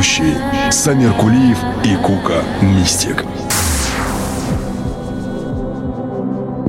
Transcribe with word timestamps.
Ведущие 0.00 0.34
Самир 0.72 1.12
Кулиев 1.12 1.58
и 1.84 1.94
Кука 1.96 2.42
Мистик 2.62 3.22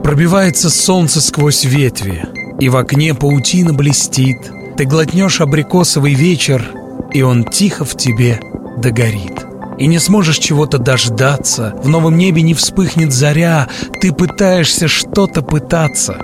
Пробивается 0.04 0.70
солнце 0.70 1.22
сквозь 1.22 1.64
ветви, 1.64 2.26
и 2.60 2.68
в 2.68 2.76
окне 2.76 3.14
паутина 3.14 3.74
блестит. 3.74 4.52
Ты 4.76 4.84
глотнешь 4.84 5.40
абрикосовый 5.40 6.14
вечер, 6.14 6.72
и 7.14 7.22
он 7.22 7.46
тихо 7.46 7.86
в 7.86 7.96
тебе 7.96 8.42
догорит. 8.76 9.46
И 9.78 9.88
не 9.88 10.00
сможешь 10.00 10.38
чего-то 10.38 10.78
дождаться, 10.78 11.74
в 11.82 11.88
новом 11.88 12.18
небе 12.18 12.42
не 12.42 12.54
вспыхнет 12.54 13.14
заря, 13.14 13.70
ты 14.02 14.12
пытаешься 14.12 14.90
что-то 14.90 15.42
пытаться, 15.42 16.18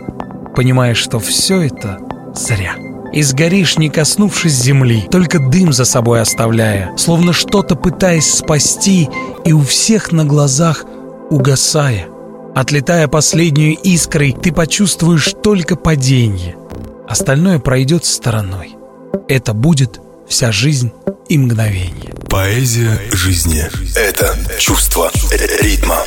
понимаешь, 0.57 0.97
что 0.97 1.19
все 1.19 1.61
это 1.61 1.99
зря. 2.35 2.75
И 3.17 3.23
сгоришь, 3.23 3.79
не 3.79 3.89
коснувшись 3.89 4.53
земли, 4.53 5.07
только 5.09 5.39
дым 5.39 5.73
за 5.73 5.85
собой 5.85 6.21
оставляя, 6.21 6.95
словно 6.97 7.33
что-то 7.33 7.75
пытаясь 7.75 8.31
спасти, 8.31 9.09
и 9.43 9.53
у 9.53 9.63
всех 9.63 10.11
на 10.11 10.23
глазах 10.23 10.85
угасая. 11.31 12.09
Отлетая 12.53 13.07
последнюю 13.07 13.75
искрой, 13.75 14.33
ты 14.39 14.51
почувствуешь 14.51 15.33
только 15.41 15.75
падение. 15.75 16.57
Остальное 17.09 17.57
пройдет 17.57 18.05
стороной. 18.05 18.75
Это 19.27 19.55
будет 19.55 19.99
вся 20.29 20.51
жизнь 20.51 20.91
и 21.27 21.39
мгновение. 21.39 22.13
Поэзия 22.29 22.99
жизни– 23.11 23.63
это 23.95 24.37
чувство 24.59 25.09
ритма. 25.59 26.03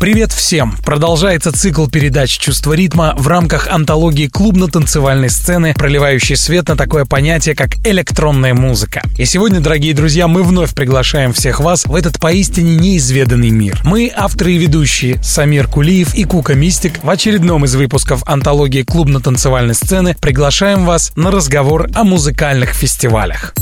Привет 0.00 0.30
всем! 0.30 0.76
Продолжается 0.84 1.50
цикл 1.50 1.88
передач 1.88 2.38
«Чувство 2.38 2.72
ритма» 2.72 3.14
в 3.18 3.26
рамках 3.26 3.66
антологии 3.66 4.28
клубно-танцевальной 4.28 5.28
сцены, 5.28 5.74
проливающей 5.74 6.36
свет 6.36 6.68
на 6.68 6.76
такое 6.76 7.04
понятие, 7.04 7.56
как 7.56 7.84
электронная 7.84 8.54
музыка. 8.54 9.02
И 9.18 9.24
сегодня, 9.24 9.58
дорогие 9.58 9.94
друзья, 9.94 10.28
мы 10.28 10.44
вновь 10.44 10.72
приглашаем 10.72 11.32
всех 11.32 11.58
вас 11.58 11.84
в 11.84 11.96
этот 11.96 12.20
поистине 12.20 12.76
неизведанный 12.76 13.50
мир. 13.50 13.80
Мы, 13.82 14.12
авторы 14.14 14.52
и 14.52 14.58
ведущие 14.58 15.20
Самир 15.20 15.66
Кулиев 15.66 16.14
и 16.14 16.22
Кука 16.22 16.54
Мистик, 16.54 17.02
в 17.02 17.10
очередном 17.10 17.64
из 17.64 17.74
выпусков 17.74 18.22
антологии 18.24 18.84
клубно-танцевальной 18.84 19.74
сцены 19.74 20.16
приглашаем 20.20 20.86
вас 20.86 21.10
на 21.16 21.32
разговор 21.32 21.88
о 21.96 22.04
музыкальных 22.04 22.70
фестивалях. 22.70 23.52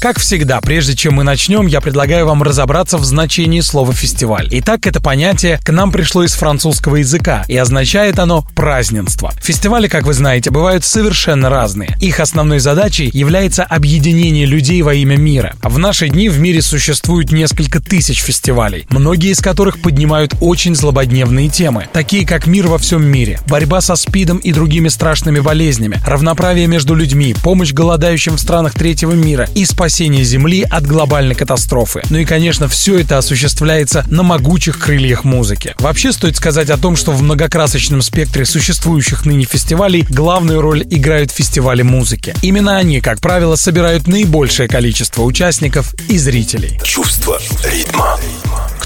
Как 0.00 0.18
всегда, 0.18 0.62
прежде 0.62 0.96
чем 0.96 1.16
мы 1.16 1.24
начнем, 1.24 1.66
я 1.66 1.82
предлагаю 1.82 2.24
вам 2.24 2.42
разобраться 2.42 2.96
в 2.96 3.04
значении 3.04 3.60
слова 3.60 3.92
«фестиваль». 3.92 4.48
Итак, 4.50 4.86
это 4.86 4.98
понятие 4.98 5.60
к 5.62 5.70
нам 5.70 5.92
пришло 5.92 6.24
из 6.24 6.32
французского 6.32 6.96
языка, 6.96 7.44
и 7.48 7.56
означает 7.58 8.18
оно 8.18 8.42
«празднество». 8.54 9.30
Фестивали, 9.42 9.88
как 9.88 10.04
вы 10.04 10.14
знаете, 10.14 10.50
бывают 10.50 10.86
совершенно 10.86 11.50
разные. 11.50 11.98
Их 12.00 12.18
основной 12.18 12.60
задачей 12.60 13.10
является 13.12 13.62
объединение 13.62 14.46
людей 14.46 14.80
во 14.80 14.94
имя 14.94 15.18
мира. 15.18 15.54
В 15.62 15.76
наши 15.78 16.08
дни 16.08 16.30
в 16.30 16.40
мире 16.40 16.62
существует 16.62 17.30
несколько 17.30 17.78
тысяч 17.78 18.22
фестивалей, 18.22 18.86
многие 18.88 19.32
из 19.32 19.40
которых 19.40 19.82
поднимают 19.82 20.34
очень 20.40 20.74
злободневные 20.74 21.50
темы, 21.50 21.88
такие 21.92 22.26
как 22.26 22.46
мир 22.46 22.68
во 22.68 22.78
всем 22.78 23.04
мире, 23.04 23.38
борьба 23.46 23.82
со 23.82 23.96
СПИДом 23.96 24.38
и 24.38 24.54
другими 24.54 24.88
страшными 24.88 25.40
болезнями, 25.40 26.00
равноправие 26.06 26.68
между 26.68 26.94
людьми, 26.94 27.34
помощь 27.44 27.74
голодающим 27.74 28.36
в 28.36 28.40
странах 28.40 28.72
третьего 28.72 29.12
мира 29.12 29.46
и 29.54 29.66
спасение 29.66 29.89
спасения 29.90 30.22
Земли 30.22 30.62
от 30.62 30.86
глобальной 30.86 31.34
катастрофы. 31.34 32.02
Ну 32.10 32.18
и, 32.18 32.24
конечно, 32.24 32.68
все 32.68 33.00
это 33.00 33.18
осуществляется 33.18 34.06
на 34.08 34.22
могучих 34.22 34.78
крыльях 34.78 35.24
музыки. 35.24 35.74
Вообще 35.80 36.12
стоит 36.12 36.36
сказать 36.36 36.70
о 36.70 36.76
том, 36.76 36.94
что 36.94 37.10
в 37.10 37.20
многокрасочном 37.22 38.00
спектре 38.00 38.44
существующих 38.44 39.26
ныне 39.26 39.46
фестивалей 39.46 40.06
главную 40.08 40.60
роль 40.60 40.84
играют 40.88 41.32
фестивали 41.32 41.82
музыки. 41.82 42.36
Именно 42.40 42.76
они, 42.76 43.00
как 43.00 43.20
правило, 43.20 43.56
собирают 43.56 44.06
наибольшее 44.06 44.68
количество 44.68 45.22
участников 45.22 45.92
и 46.08 46.18
зрителей. 46.18 46.80
Чувство 46.84 47.40
ритма. 47.64 48.16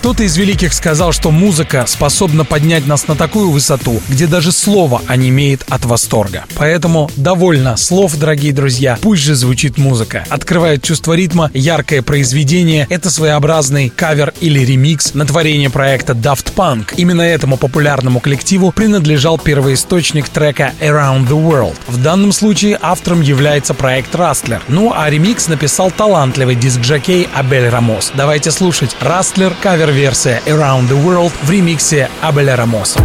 Кто-то 0.05 0.23
из 0.23 0.37
великих 0.37 0.75
сказал, 0.75 1.13
что 1.13 1.31
музыка 1.31 1.87
способна 1.89 2.45
поднять 2.45 2.87
нас 2.87 3.09
на 3.09 3.15
такую 3.15 3.49
высоту, 3.51 4.03
где 4.11 4.27
даже 4.27 4.53
слово 4.53 5.01
онемеет 5.07 5.65
от 5.71 5.87
восторга. 5.87 6.45
Поэтому 6.57 7.11
довольно 7.17 7.79
слов, 7.79 8.15
дорогие 8.15 8.53
друзья, 8.53 8.99
пусть 9.01 9.23
же 9.23 9.35
звучит 9.35 9.79
музыка. 9.79 10.27
Открывает 10.29 10.83
чувство 10.83 11.15
ритма, 11.15 11.51
яркое 11.55 12.03
произведение— 12.03 12.87
это 12.91 13.09
своеобразный 13.09 13.89
кавер 13.89 14.35
или 14.43 14.61
ремикс 14.61 15.15
на 15.15 15.25
творение 15.25 15.71
проекта 15.71 16.13
Daft 16.13 16.53
Punk. 16.55 16.93
Именно 16.99 17.23
этому 17.23 17.57
популярному 17.57 18.21
коллективу 18.21 18.73
принадлежал 18.73 19.39
первоисточник 19.39 20.29
трека 20.29 20.75
Around 20.83 21.29
the 21.29 21.43
World. 21.43 21.77
В 21.87 22.03
данном 22.03 22.33
случае 22.33 22.79
автором 22.83 23.23
является 23.23 23.73
проект 23.73 24.15
Rustler. 24.15 24.61
Ну 24.69 24.93
а 24.95 25.09
ремикс 25.09 25.49
написал 25.49 25.91
талантливый 25.91 26.57
диск-жокей 26.57 27.27
Абель 27.35 27.71
Рамос. 27.71 28.13
Давайте 28.15 28.51
слушать 28.51 28.95
Rustler 29.01 29.55
кавер 29.63 29.94
версия 29.95 30.43
Around 30.47 30.89
the 30.89 31.05
World 31.05 31.33
в 31.43 31.51
ремиксе 31.51 32.11
Абеля 32.21 32.57
Рамоса. 32.57 33.01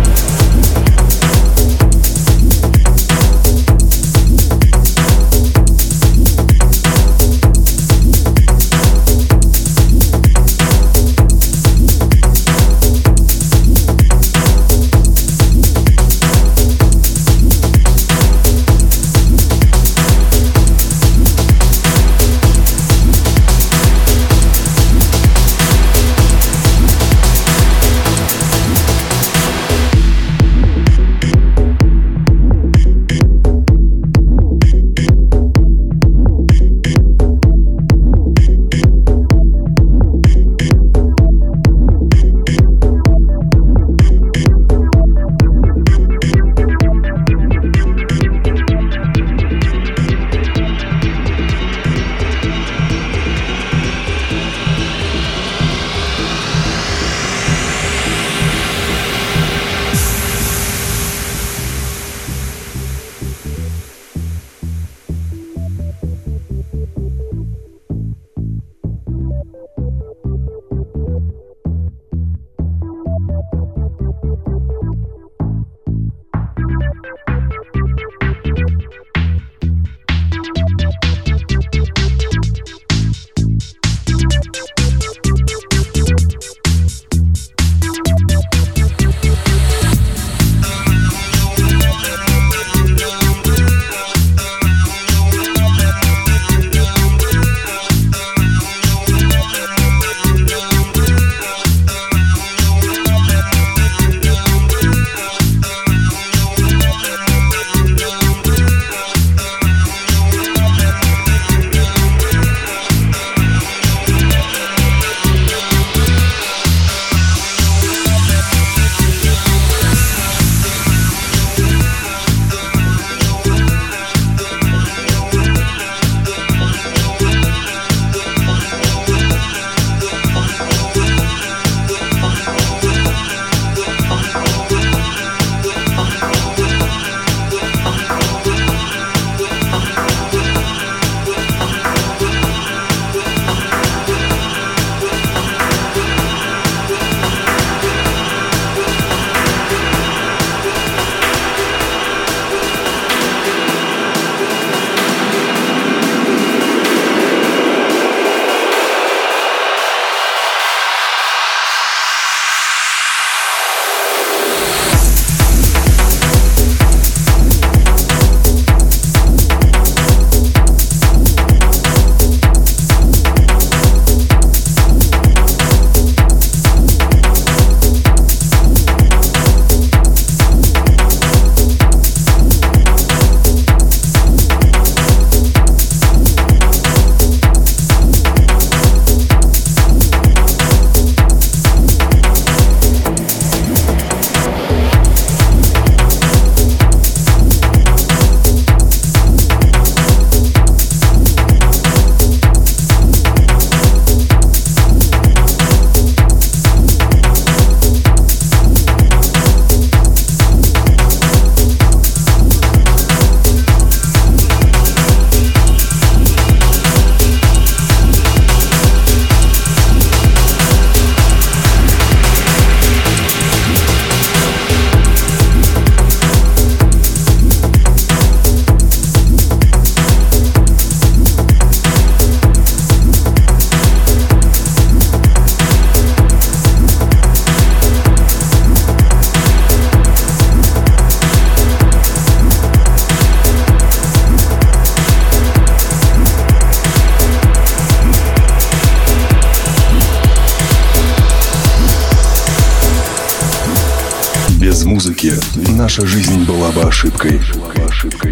Музыки 254.85 255.33
наша 255.71 256.05
жизнь 256.05 256.45
была 256.45 256.69
бы 256.69 256.83
ошибкой. 256.83 257.41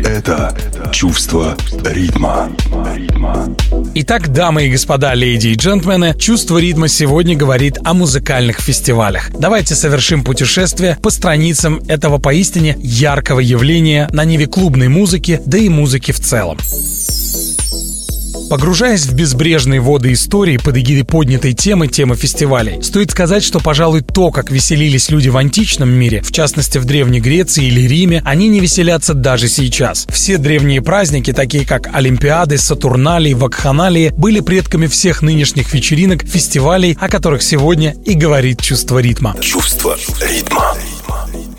Это 0.05 0.55
чувство 0.91 1.57
ритма. 1.83 2.51
Итак, 3.95 4.31
дамы 4.31 4.67
и 4.67 4.71
господа, 4.71 5.15
леди 5.15 5.47
и 5.47 5.55
джентльмены, 5.55 6.13
чувство 6.17 6.59
ритма 6.59 6.89
сегодня 6.89 7.35
говорит 7.35 7.79
о 7.83 7.95
музыкальных 7.95 8.59
фестивалях. 8.59 9.31
Давайте 9.31 9.73
совершим 9.73 10.23
путешествие 10.23 10.97
по 11.01 11.09
страницам 11.09 11.81
этого 11.87 12.19
поистине 12.19 12.77
яркого 12.79 13.39
явления 13.39 14.07
на 14.11 14.23
ниве 14.23 14.45
клубной 14.45 14.89
музыки, 14.89 15.41
да 15.45 15.57
и 15.57 15.69
музыки 15.69 16.11
в 16.11 16.19
целом. 16.19 16.59
Погружаясь 18.49 19.05
в 19.05 19.13
безбрежные 19.13 19.81
воды 19.81 20.13
истории 20.13 20.57
под 20.57 20.77
эгидой 20.77 21.03
поднятой 21.03 21.53
темы, 21.53 21.87
темы 21.87 22.15
фестивалей, 22.15 22.81
стоит 22.81 23.11
сказать, 23.11 23.43
что, 23.43 23.59
пожалуй, 23.59 24.01
то, 24.01 24.31
как 24.31 24.51
веселились 24.51 25.09
люди 25.09 25.27
в 25.27 25.35
античном 25.35 25.89
мире, 25.89 26.21
в 26.21 26.31
частности 26.31 26.77
в 26.77 26.85
Древней 26.85 27.19
Греции 27.19 27.65
или 27.65 27.81
Риме, 27.81 28.21
они 28.23 28.47
не 28.47 28.61
веселятся 28.61 29.13
даже 29.13 29.49
сейчас. 29.49 30.07
Все 30.09 30.37
древние 30.37 30.81
праздники, 30.81 31.33
такие 31.33 31.65
как 31.65 31.89
Олимпиады, 31.93 32.57
Сатурналии, 32.57 33.33
Вакханалии, 33.33 34.13
были 34.15 34.39
предками 34.39 34.87
всех 34.87 35.21
нынешних 35.21 35.73
вечеринок, 35.73 36.23
фестивалей, 36.23 36.97
о 36.99 37.09
которых 37.09 37.41
сегодня 37.41 37.95
и 38.05 38.13
говорит 38.13 38.61
чувство 38.61 38.99
ритма. 38.99 39.35
Чувство 39.41 39.97
ритма. 40.21 40.73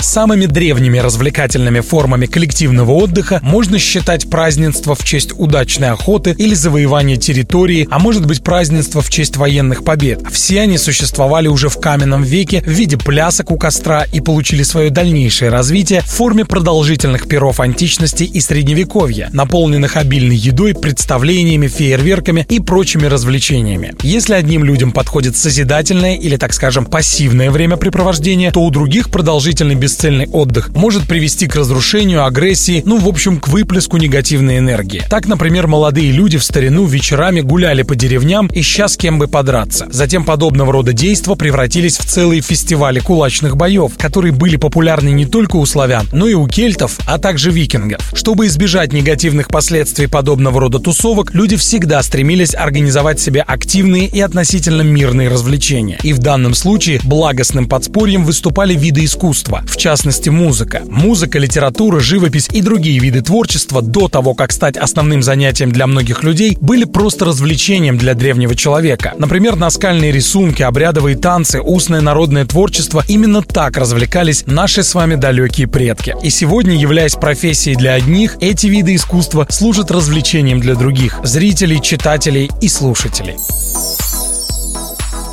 Самыми 0.00 0.46
древними 0.46 0.98
развлекательными 0.98 1.80
формами 1.80 2.26
коллективного 2.26 2.92
отдыха 2.92 3.40
можно 3.42 3.78
считать 3.78 4.30
празднество 4.30 4.94
в 4.94 5.04
честь 5.04 5.32
удачной 5.36 5.90
охоты 5.90 6.34
или 6.38 6.54
завоевания 6.54 7.16
территории, 7.16 7.88
а 7.90 7.98
может 7.98 8.24
быть 8.24 8.42
празднество 8.42 9.02
в 9.02 9.10
честь 9.10 9.36
военных 9.36 9.84
побед. 9.84 10.22
Все 10.30 10.60
они 10.60 10.78
существовали 10.78 11.48
уже 11.48 11.68
в 11.68 11.80
каменном 11.80 12.22
веке 12.22 12.62
в 12.62 12.68
виде 12.68 12.96
плясок 12.96 13.50
у 13.50 13.58
костра 13.58 14.04
и 14.04 14.20
получили 14.20 14.62
свое 14.62 14.90
дальнейшее 14.90 15.50
развитие 15.50 16.02
в 16.02 16.06
форме 16.06 16.44
продолжительных 16.44 17.28
перов 17.28 17.60
античности 17.60 18.22
и 18.24 18.40
средневековья, 18.40 19.30
наполненных 19.32 19.96
обильной 19.96 20.36
едой, 20.36 20.74
представлениями, 20.74 21.66
фейерверками 21.66 22.46
и 22.48 22.60
прочими 22.60 23.06
развлечениями. 23.06 23.94
Если 24.02 24.34
одним 24.34 24.64
людям 24.64 24.92
подходит 24.92 25.36
созидательное 25.36 26.17
или, 26.17 26.36
так 26.36 26.52
скажем, 26.55 26.86
пассивное 26.86 27.50
времяпрепровождение, 27.50 28.52
то 28.52 28.62
у 28.62 28.70
других 28.70 29.10
продолжительный 29.10 29.74
бесцельный 29.88 30.28
отдых 30.28 30.68
может 30.74 31.08
привести 31.08 31.46
к 31.46 31.56
разрушению, 31.56 32.26
агрессии, 32.26 32.82
ну, 32.84 32.98
в 32.98 33.08
общем, 33.08 33.40
к 33.40 33.48
выплеску 33.48 33.96
негативной 33.96 34.58
энергии. 34.58 35.02
Так, 35.08 35.26
например, 35.26 35.66
молодые 35.66 36.12
люди 36.12 36.36
в 36.36 36.44
старину 36.44 36.84
вечерами 36.84 37.40
гуляли 37.40 37.82
по 37.82 37.96
деревням, 37.96 38.50
ища 38.52 38.88
с 38.88 38.98
кем 38.98 39.18
бы 39.18 39.28
подраться. 39.28 39.88
Затем 39.90 40.24
подобного 40.24 40.74
рода 40.74 40.92
действия 40.92 41.36
превратились 41.36 41.96
в 41.96 42.04
целые 42.04 42.42
фестивали 42.42 43.00
кулачных 43.00 43.56
боев, 43.56 43.92
которые 43.96 44.32
были 44.32 44.56
популярны 44.56 45.08
не 45.08 45.24
только 45.24 45.56
у 45.56 45.64
славян, 45.64 46.06
но 46.12 46.28
и 46.28 46.34
у 46.34 46.46
кельтов, 46.46 46.98
а 47.06 47.16
также 47.16 47.50
викингов. 47.50 48.02
Чтобы 48.12 48.46
избежать 48.46 48.92
негативных 48.92 49.48
последствий 49.48 50.06
подобного 50.06 50.60
рода 50.60 50.80
тусовок, 50.80 51.34
люди 51.34 51.56
всегда 51.56 52.02
стремились 52.02 52.54
организовать 52.54 53.20
себе 53.20 53.40
активные 53.40 54.06
и 54.06 54.20
относительно 54.20 54.82
мирные 54.82 55.30
развлечения. 55.30 55.98
И 56.02 56.12
в 56.12 56.18
данном 56.18 56.52
случае 56.52 57.00
благостным 57.04 57.66
подспорьем 57.66 58.24
выступали 58.24 58.74
виды 58.74 59.06
искусства, 59.06 59.62
в 59.66 59.78
частности 59.79 60.29
музыка. 60.29 60.82
Музыка, 60.87 61.39
литература, 61.39 62.01
живопись 62.01 62.49
и 62.53 62.61
другие 62.61 62.99
виды 62.99 63.23
творчества 63.23 63.81
до 63.81 64.08
того, 64.08 64.35
как 64.35 64.53
стать 64.53 64.77
основным 64.77 65.23
занятием 65.23 65.73
для 65.73 65.87
многих 65.87 66.23
людей, 66.23 66.58
были 66.61 66.85
просто 66.85 67.25
развлечением 67.25 67.97
для 67.97 68.15
древнего 68.15 68.55
человека. 68.55 69.15
Например, 69.17 69.56
наскальные 69.56 70.13
рисунки, 70.13 70.63
обрядовые 70.63 71.17
танцы, 71.17 71.61
устное 71.61 72.01
народное 72.01 72.44
творчество 72.44 73.05
именно 73.08 73.43
так 73.43 73.77
развлекались 73.77 74.44
наши 74.47 74.82
с 74.82 74.94
вами 74.94 75.15
далекие 75.15 75.69
предки. 75.69 76.15
И 76.23 76.31
сегодня, 76.31 76.77
являясь 76.77 77.15
профессией 77.15 77.77
для 77.77 77.94
одних, 77.94 78.37
эти 78.41 78.67
виды 78.67 78.94
искусства 78.94 79.47
служат 79.49 79.91
развлечением 79.91 80.61
для 80.61 80.75
других– 80.75 81.20
зрителей, 81.23 81.81
читателей 81.81 82.51
и 82.61 82.69
слушателей. 82.69 83.37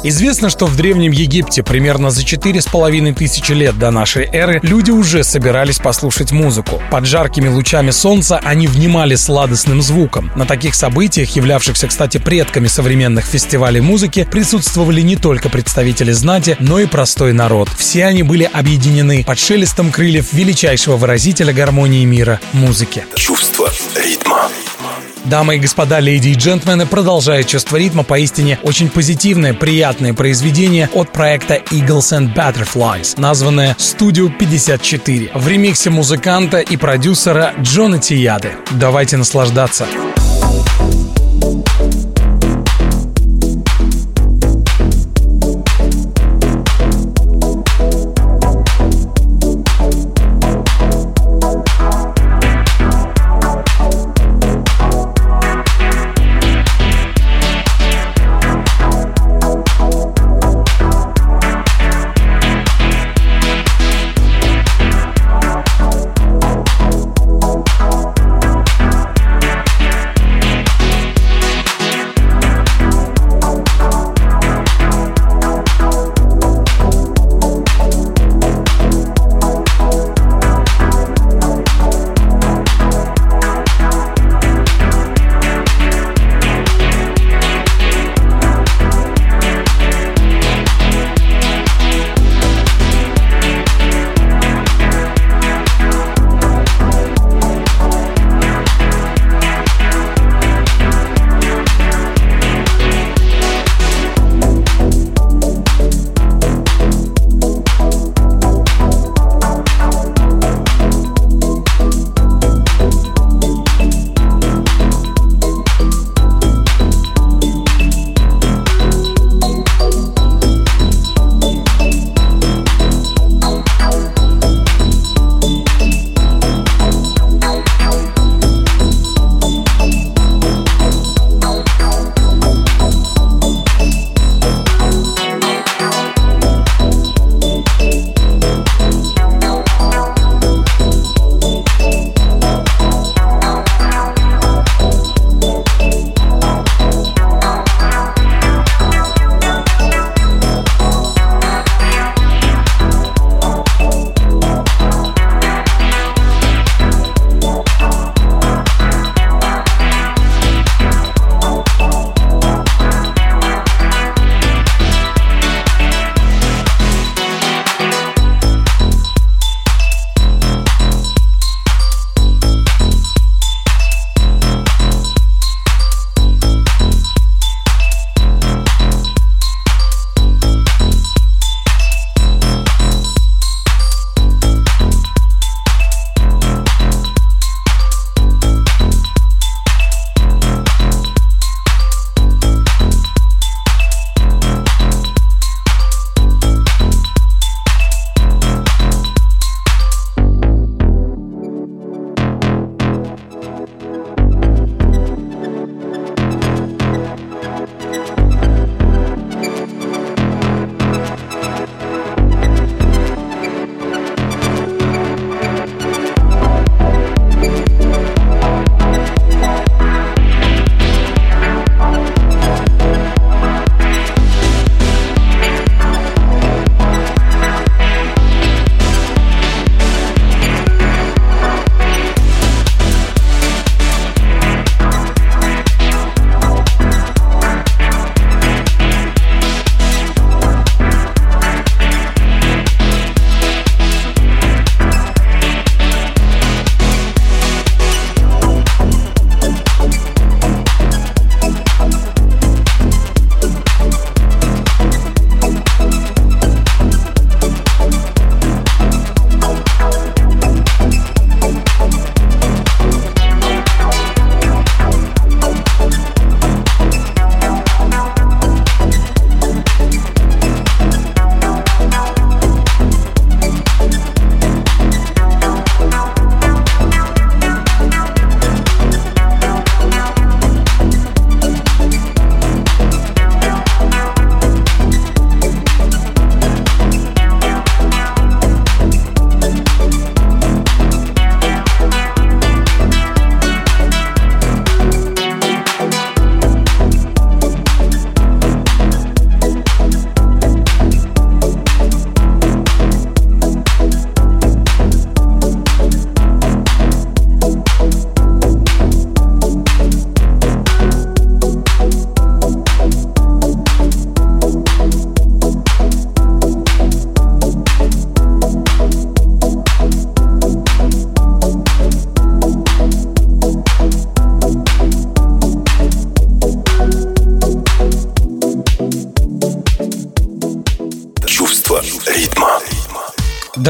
Известно, 0.07 0.51
что 0.51 0.67
в 0.67 0.75
Древнем 0.75 1.11
Египте 1.11 1.63
примерно 1.63 2.11
за 2.11 2.23
четыре 2.23 2.61
с 2.61 2.67
половиной 2.67 3.15
тысячи 3.15 3.53
лет 3.53 3.79
до 3.79 3.89
нашей 3.89 4.25
эры 4.25 4.59
люди 4.61 4.91
уже 4.91 5.23
собирались 5.23 5.79
послушать 5.79 6.31
музыку. 6.31 6.79
Под 6.91 7.07
жаркими 7.07 7.47
лучами 7.47 7.89
солнца 7.89 8.39
они 8.43 8.67
внимали 8.67 9.15
сладостным 9.15 9.81
звуком. 9.81 10.31
На 10.35 10.45
таких 10.45 10.75
событиях, 10.75 11.35
являвшихся, 11.35 11.87
кстати, 11.87 12.19
предками 12.19 12.67
современных 12.67 13.25
фестивалей 13.25 13.81
музыки, 13.81 14.27
присутствовали 14.29 15.01
не 15.01 15.15
только 15.15 15.49
представители 15.49 16.11
знати, 16.11 16.55
но 16.59 16.79
и 16.79 16.85
простой 16.85 17.33
народ. 17.33 17.67
Все 17.75 18.05
они 18.05 18.21
были 18.21 18.43
объединены 18.43 19.23
под 19.23 19.39
шелестом 19.39 19.91
крыльев 19.91 20.33
величайшего 20.33 20.97
выразителя 20.97 21.51
гармонии 21.51 22.05
мира— 22.05 22.39
музыки. 22.53 23.05
Чувство 23.15 23.71
ритма. 23.95 24.51
Дамы 25.25 25.55
и 25.55 25.59
господа, 25.59 25.99
леди 25.99 26.29
и 26.29 26.33
джентльмены, 26.35 26.85
продолжая 26.85 27.43
чувство 27.43 27.77
ритма, 27.77 28.03
поистине 28.03 28.59
очень 28.61 28.89
позитивное, 28.89 29.53
приятное 29.53 30.13
произведение 30.13 30.87
от 30.93 31.11
проекта 31.11 31.55
Eagles 31.71 32.11
and 32.13 32.35
Butterflies, 32.35 33.19
названное 33.19 33.75
«Студио 33.79 34.27
54» 34.27 35.31
в 35.33 35.47
ремиксе 35.47 35.89
музыканта 35.89 36.59
и 36.59 36.77
продюсера 36.77 37.53
Джона 37.59 37.97
Тияды. 37.97 38.51
Давайте 38.71 39.17
наслаждаться. 39.17 39.87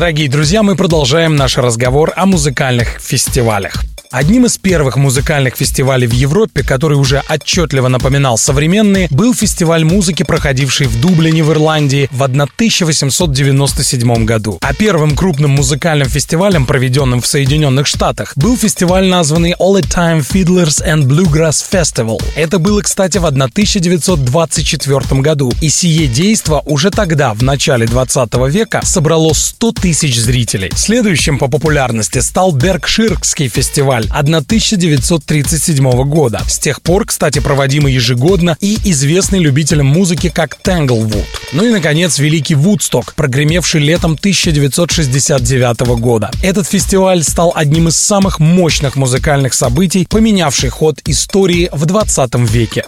Дорогие 0.05 0.29
друзья, 0.29 0.61
мы 0.61 0.75
продолжаем 0.75 1.35
наш 1.35 1.57
разговор 1.57 2.13
о 2.15 2.27
музыкальных 2.27 3.01
фестивалях. 3.01 3.83
Одним 4.15 4.45
из 4.45 4.57
первых 4.57 4.95
музыкальных 4.95 5.57
фестивалей 5.57 6.07
в 6.07 6.13
Европе, 6.13 6.63
который 6.63 6.97
уже 6.97 7.21
отчетливо 7.27 7.89
напоминал 7.89 8.37
современные, 8.37 9.09
был 9.11 9.33
фестиваль 9.33 9.83
музыки, 9.83 10.23
проходивший 10.23 10.87
в 10.87 11.01
Дублине 11.01 11.43
в 11.43 11.51
Ирландии 11.51 12.07
в 12.13 12.23
1897 12.23 14.23
году. 14.23 14.57
А 14.61 14.73
первым 14.73 15.17
крупным 15.17 15.51
музыкальным 15.51 16.07
фестивалем, 16.07 16.65
проведенным 16.65 17.19
в 17.19 17.27
Соединенных 17.27 17.87
Штатах, 17.87 18.31
был 18.37 18.55
фестиваль, 18.55 19.05
названный 19.05 19.53
All 19.59 19.77
the 19.77 19.81
Time 19.81 20.25
Fiddlers 20.25 20.81
and 20.81 21.03
Bluegrass 21.03 21.61
Festival. 21.69 22.23
Это 22.37 22.57
было, 22.57 22.81
кстати, 22.83 23.17
в 23.17 23.25
1924 23.25 25.19
году, 25.19 25.51
и 25.59 25.67
сие 25.67 26.07
действо 26.07 26.63
уже 26.65 26.89
тогда, 26.89 27.33
в 27.33 27.43
начале 27.43 27.85
20 27.85 28.33
века, 28.47 28.79
собрало 28.85 29.33
100 29.33 29.73
тысяч 29.73 30.17
зрителей. 30.17 30.71
Следующим 30.73 31.37
по 31.37 31.49
популярности 31.49 32.19
стал 32.19 32.53
Беркширский 32.53 33.49
фестиваль, 33.49 34.04
фестиваль 34.11 34.39
1937 34.39 36.03
года. 36.03 36.41
С 36.47 36.59
тех 36.59 36.81
пор, 36.81 37.05
кстати, 37.05 37.39
проводимый 37.39 37.93
ежегодно 37.93 38.57
и 38.59 38.77
известный 38.85 39.39
любителям 39.39 39.87
музыки 39.87 40.29
как 40.29 40.55
Тэнглвуд. 40.55 41.25
Ну 41.53 41.65
и, 41.65 41.71
наконец, 41.71 42.19
Великий 42.19 42.55
Вудсток, 42.55 43.13
прогремевший 43.15 43.81
летом 43.81 44.13
1969 44.13 45.99
года. 45.99 46.31
Этот 46.41 46.67
фестиваль 46.67 47.23
стал 47.23 47.53
одним 47.55 47.87
из 47.87 47.95
самых 47.95 48.39
мощных 48.39 48.95
музыкальных 48.95 49.53
событий, 49.53 50.05
поменявший 50.09 50.69
ход 50.69 50.99
истории 51.05 51.69
в 51.71 51.85
20 51.85 52.35
веке. 52.49 52.85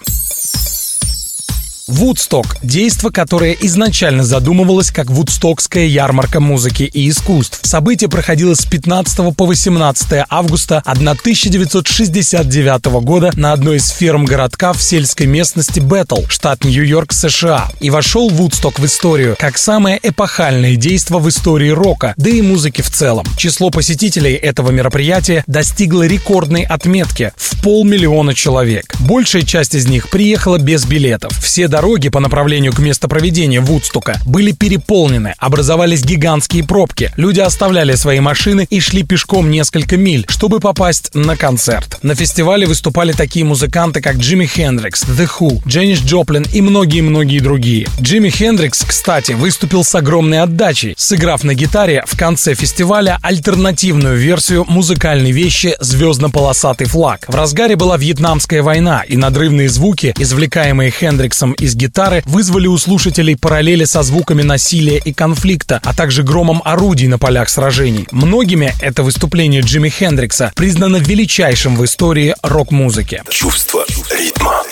Вудсток– 1.87 2.57
действо, 2.63 3.11
которое 3.11 3.55
изначально 3.61 4.25
задумывалось 4.25 4.91
как 4.91 5.09
Вудстокская 5.09 5.85
ярмарка 5.85 6.41
музыки 6.41 6.83
и 6.83 7.09
искусств. 7.09 7.61
Событие 7.63 8.09
проходило 8.09 8.55
с 8.55 8.65
15 8.65 9.33
по 9.33 9.45
18 9.45 10.25
августа 10.29 10.83
1969 10.85 12.85
года 13.03 13.31
на 13.37 13.53
одной 13.53 13.77
из 13.77 13.87
ферм 13.87 14.25
городка 14.25 14.73
в 14.73 14.83
сельской 14.83 15.27
местности 15.27 15.79
Беттл, 15.79 16.23
штат 16.27 16.65
Нью-Йорк, 16.65 17.13
США, 17.13 17.71
и 17.79 17.89
вошел 17.89 18.27
Вудсток 18.27 18.79
в 18.79 18.85
историю 18.85 19.37
как 19.39 19.57
самое 19.57 19.97
эпохальное 20.03 20.75
действо 20.75 21.19
в 21.19 21.29
истории 21.29 21.69
рока, 21.69 22.13
да 22.17 22.29
и 22.29 22.41
музыки 22.41 22.81
в 22.81 22.91
целом. 22.91 23.25
Число 23.37 23.69
посетителей 23.69 24.33
этого 24.33 24.71
мероприятия 24.71 25.45
достигло 25.47 26.05
рекордной 26.05 26.63
отметки 26.63 27.31
в 27.37 27.61
полмиллиона 27.61 28.33
человек. 28.33 28.93
Большая 28.99 29.43
часть 29.43 29.73
из 29.73 29.87
них 29.87 30.09
приехала 30.09 30.57
без 30.57 30.83
билетов. 30.83 31.31
Все 31.41 31.69
дороги 31.77 32.09
по 32.09 32.19
направлению 32.19 32.73
к 32.73 32.79
месту 32.79 33.07
проведения 33.07 33.61
Вудстока 33.61 34.19
были 34.25 34.51
переполнены, 34.51 35.35
образовались 35.37 36.03
гигантские 36.03 36.63
пробки. 36.63 37.11
Люди 37.17 37.39
оставляли 37.39 37.93
свои 37.93 38.19
машины 38.19 38.65
и 38.67 38.79
шли 38.79 39.03
пешком 39.03 39.51
несколько 39.51 39.95
миль, 39.95 40.25
чтобы 40.27 40.59
попасть 40.59 41.13
на 41.13 41.37
концерт. 41.37 41.99
На 42.01 42.15
фестивале 42.15 42.65
выступали 42.65 43.11
такие 43.11 43.45
музыканты, 43.45 44.01
как 44.01 44.15
Джимми 44.15 44.47
Хендрикс, 44.47 45.03
The 45.03 45.29
Who, 45.37 45.61
Дженнис 45.67 45.99
Джоплин 45.99 46.47
и 46.51 46.61
многие-многие 46.61 47.41
другие. 47.41 47.87
Джимми 48.01 48.29
Хендрикс, 48.29 48.83
кстати, 48.83 49.33
выступил 49.33 49.83
с 49.83 49.93
огромной 49.93 50.41
отдачей, 50.41 50.95
сыграв 50.97 51.43
на 51.43 51.53
гитаре 51.53 52.03
в 52.07 52.17
конце 52.17 52.55
фестиваля 52.55 53.19
альтернативную 53.21 54.17
версию 54.17 54.65
музыкальной 54.67 55.31
вещи 55.31 55.75
«Звездно-полосатый 55.79 56.87
флаг». 56.87 57.25
В 57.27 57.35
разгаре 57.35 57.75
была 57.75 57.97
Вьетнамская 57.97 58.63
война, 58.63 59.03
и 59.07 59.15
надрывные 59.15 59.69
звуки, 59.69 60.15
извлекаемые 60.17 60.89
Хендриксом 60.89 61.51
из 61.51 61.66
из 61.67 61.75
гитары 61.75 62.23
вызвали 62.25 62.67
у 62.67 62.77
слушателей 62.77 63.37
параллели 63.37 63.83
со 63.83 64.01
звуками 64.01 64.41
насилия 64.41 64.97
и 64.97 65.13
конфликта, 65.13 65.79
а 65.83 65.93
также 65.93 66.23
громом 66.23 66.61
орудий 66.65 67.07
на 67.07 67.19
полях 67.19 67.49
сражений. 67.49 68.07
Многими 68.11 68.73
это 68.81 69.03
выступление 69.03 69.61
Джимми 69.61 69.89
Хендрикса 69.89 70.51
признано 70.55 70.97
величайшим 70.97 71.75
в 71.75 71.85
истории 71.85 72.35
рок-музыки. 72.41 73.21
Чувство 73.29 73.85
ритма. 74.09 74.63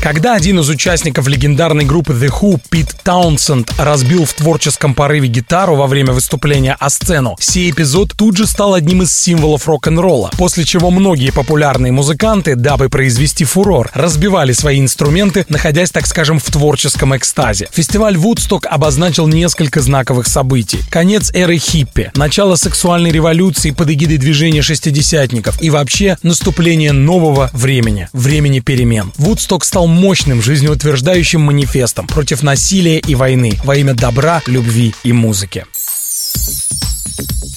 Когда 0.00 0.34
один 0.34 0.60
из 0.60 0.68
участников 0.68 1.26
легендарной 1.26 1.84
группы 1.84 2.12
The 2.12 2.30
Who, 2.30 2.60
Пит 2.70 2.94
Таунсенд, 3.02 3.74
разбил 3.78 4.24
в 4.24 4.32
творческом 4.32 4.94
порыве 4.94 5.28
гитару 5.28 5.74
во 5.74 5.88
время 5.88 6.12
выступления 6.12 6.76
о 6.78 6.88
сцену, 6.88 7.36
сей 7.40 7.70
эпизод 7.72 8.14
тут 8.16 8.36
же 8.36 8.46
стал 8.46 8.74
одним 8.74 9.02
из 9.02 9.12
символов 9.12 9.66
рок-н-ролла, 9.66 10.30
после 10.38 10.64
чего 10.64 10.90
многие 10.90 11.32
популярные 11.32 11.90
музыканты, 11.90 12.54
дабы 12.54 12.88
произвести 12.88 13.44
фурор, 13.44 13.90
разбивали 13.92 14.52
свои 14.52 14.78
инструменты, 14.78 15.44
находясь, 15.48 15.90
так 15.90 16.06
скажем, 16.06 16.38
в 16.38 16.44
творческом 16.44 17.16
экстазе. 17.16 17.68
Фестиваль 17.72 18.16
Вудсток 18.16 18.66
обозначил 18.66 19.26
несколько 19.26 19.82
знаковых 19.82 20.28
событий. 20.28 20.78
Конец 20.90 21.32
эры 21.34 21.58
хиппи, 21.58 22.12
начало 22.14 22.54
сексуальной 22.54 23.10
революции 23.10 23.72
под 23.72 23.90
эгидой 23.90 24.18
движения 24.18 24.62
шестидесятников 24.62 25.60
и 25.60 25.70
вообще 25.70 26.16
наступление 26.22 26.92
нового 26.92 27.50
времени, 27.52 28.08
времени 28.12 28.60
перемен. 28.60 29.12
Вудсток 29.16 29.64
стал 29.64 29.87
мощным 29.88 30.42
жизнеутверждающим 30.42 31.40
манифестом 31.40 32.06
против 32.06 32.42
насилия 32.42 32.98
и 32.98 33.14
войны 33.14 33.58
во 33.64 33.76
имя 33.76 33.94
добра, 33.94 34.42
любви 34.46 34.94
и 35.02 35.12
музыки. 35.12 35.64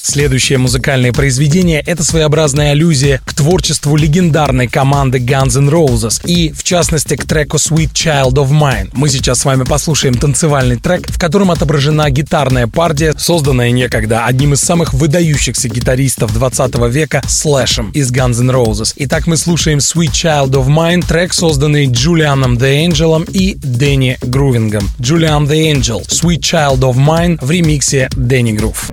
Следующее 0.04 0.58
музыкальное 0.58 1.14
произведение— 1.14 1.82
это 1.86 2.04
своеобразная 2.04 2.72
аллюзия 2.72 3.22
к 3.24 3.34
творчеству 3.36 3.96
легендарной 3.96 4.68
команды 4.68 5.20
Guns 5.20 5.58
N' 5.58 5.70
Roses 5.70 6.22
и, 6.26 6.52
в 6.52 6.64
частности, 6.64 7.16
к 7.16 7.26
треку 7.26 7.58
Sweet 7.58 7.92
Child 7.94 8.34
of 8.34 8.50
Mine. 8.50 8.90
Мы 8.94 9.10
сейчас 9.10 9.42
с 9.42 9.46
вами 9.46 9.64
послушаем 9.64 10.16
танцевальный 10.16 10.78
трек, 10.78 11.08
в 11.08 11.20
котором 11.20 11.52
отображена 11.52 12.10
гитарная 12.10 12.66
партия, 12.66 13.14
созданная 13.16 13.70
некогда 13.72 14.26
одним 14.26 14.54
из 14.54 14.62
самых 14.62 14.94
выдающихся 14.94 15.70
гитаристов 15.70 16.34
20 16.34 16.76
века 16.90 17.22
Слэшем 17.28 17.92
из 17.92 18.12
Guns 18.12 18.40
N' 18.40 18.50
Roses. 18.50 18.94
Итак, 18.96 19.28
мы 19.28 19.38
слушаем 19.38 19.78
Sweet 19.78 20.12
Child 20.12 20.52
of 20.54 20.68
Mine, 20.68 21.06
трек, 21.08 21.34
созданный 21.34 21.86
Джулианом 21.86 22.58
The 22.58 22.88
Angel 22.88 23.30
и 23.32 23.56
Дэнни 23.56 24.18
Грувингом. 24.24 24.90
Julian 25.00 25.48
The 25.48 25.72
Angel, 25.72 26.02
Sweet 26.08 26.40
Child 26.40 26.80
of 26.80 26.96
Mine 26.96 27.38
в 27.40 27.52
ремиксе 27.52 28.10
Дэнни 28.16 28.54
Грув. 28.54 28.92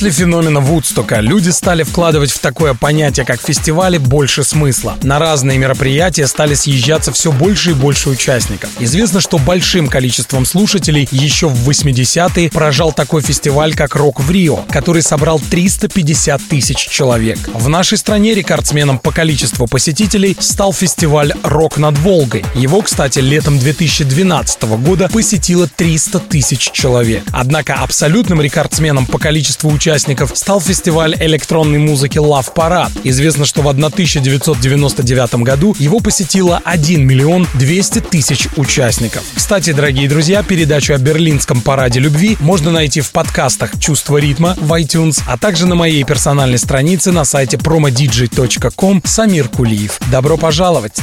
После 0.00 0.12
феномена 0.12 0.60
Вудстока 0.60 1.20
люди 1.20 1.50
стали 1.50 1.82
вкладывать 1.82 2.30
в 2.30 2.38
такое 2.38 2.72
понятие, 2.72 3.26
как 3.26 3.42
фестивали, 3.42 3.98
больше 3.98 4.44
смысла. 4.44 4.96
На 5.02 5.18
разные 5.18 5.58
мероприятия 5.58 6.26
стали 6.26 6.54
съезжаться 6.54 7.12
все 7.12 7.30
больше 7.30 7.72
и 7.72 7.74
больше 7.74 8.08
участников. 8.08 8.70
Известно, 8.78 9.20
что 9.20 9.36
большим 9.36 9.88
количеством 9.88 10.46
слушателей 10.46 11.06
еще 11.10 11.48
в 11.48 11.68
80-е 11.68 12.50
поражал 12.50 12.94
такой 12.94 13.20
фестиваль, 13.20 13.74
как 13.74 13.94
«Рок 13.94 14.20
в 14.20 14.30
Рио», 14.30 14.64
который 14.70 15.02
собрал 15.02 15.38
350 15.38 16.40
тысяч 16.48 16.78
человек. 16.88 17.38
В 17.52 17.68
нашей 17.68 17.98
стране 17.98 18.32
рекордсменом 18.32 18.98
по 18.98 19.10
количеству 19.10 19.66
посетителей 19.66 20.34
стал 20.40 20.72
фестиваль 20.72 21.34
«Рок 21.42 21.76
над 21.76 21.98
Волгой». 21.98 22.42
Его, 22.54 22.80
кстати, 22.80 23.18
летом 23.18 23.58
2012 23.58 24.62
года 24.62 25.10
посетило 25.12 25.68
300 25.68 26.20
тысяч 26.20 26.70
человек. 26.72 27.22
Однако 27.32 27.74
абсолютным 27.74 28.40
рекордсменом 28.40 29.04
по 29.04 29.18
количеству 29.18 29.68
участников 29.68 29.89
стал 30.34 30.60
фестиваль 30.60 31.16
электронной 31.18 31.78
музыки 31.78 32.18
Love 32.18 32.52
Parade. 32.54 32.92
Известно, 33.04 33.44
что 33.44 33.62
в 33.62 33.68
1999 33.68 35.34
году 35.36 35.74
его 35.78 36.00
посетило 36.00 36.60
1 36.64 37.06
миллион 37.06 37.46
200 37.54 38.00
тысяч 38.00 38.48
участников. 38.56 39.22
Кстати, 39.34 39.72
дорогие 39.72 40.08
друзья, 40.08 40.42
передачу 40.42 40.94
о 40.94 40.98
Берлинском 40.98 41.60
параде 41.60 42.00
любви 42.00 42.36
можно 42.40 42.70
найти 42.70 43.00
в 43.00 43.10
подкастах 43.10 43.78
«Чувство 43.80 44.18
ритма» 44.18 44.56
в 44.60 44.72
iTunes, 44.72 45.22
а 45.26 45.36
также 45.36 45.66
на 45.66 45.74
моей 45.74 46.04
персональной 46.04 46.58
странице 46.58 47.12
на 47.12 47.24
сайте 47.24 47.56
promodj.com 47.56 49.02
Самир 49.04 49.48
Кулиев. 49.48 50.00
Добро 50.10 50.36
пожаловать! 50.36 51.00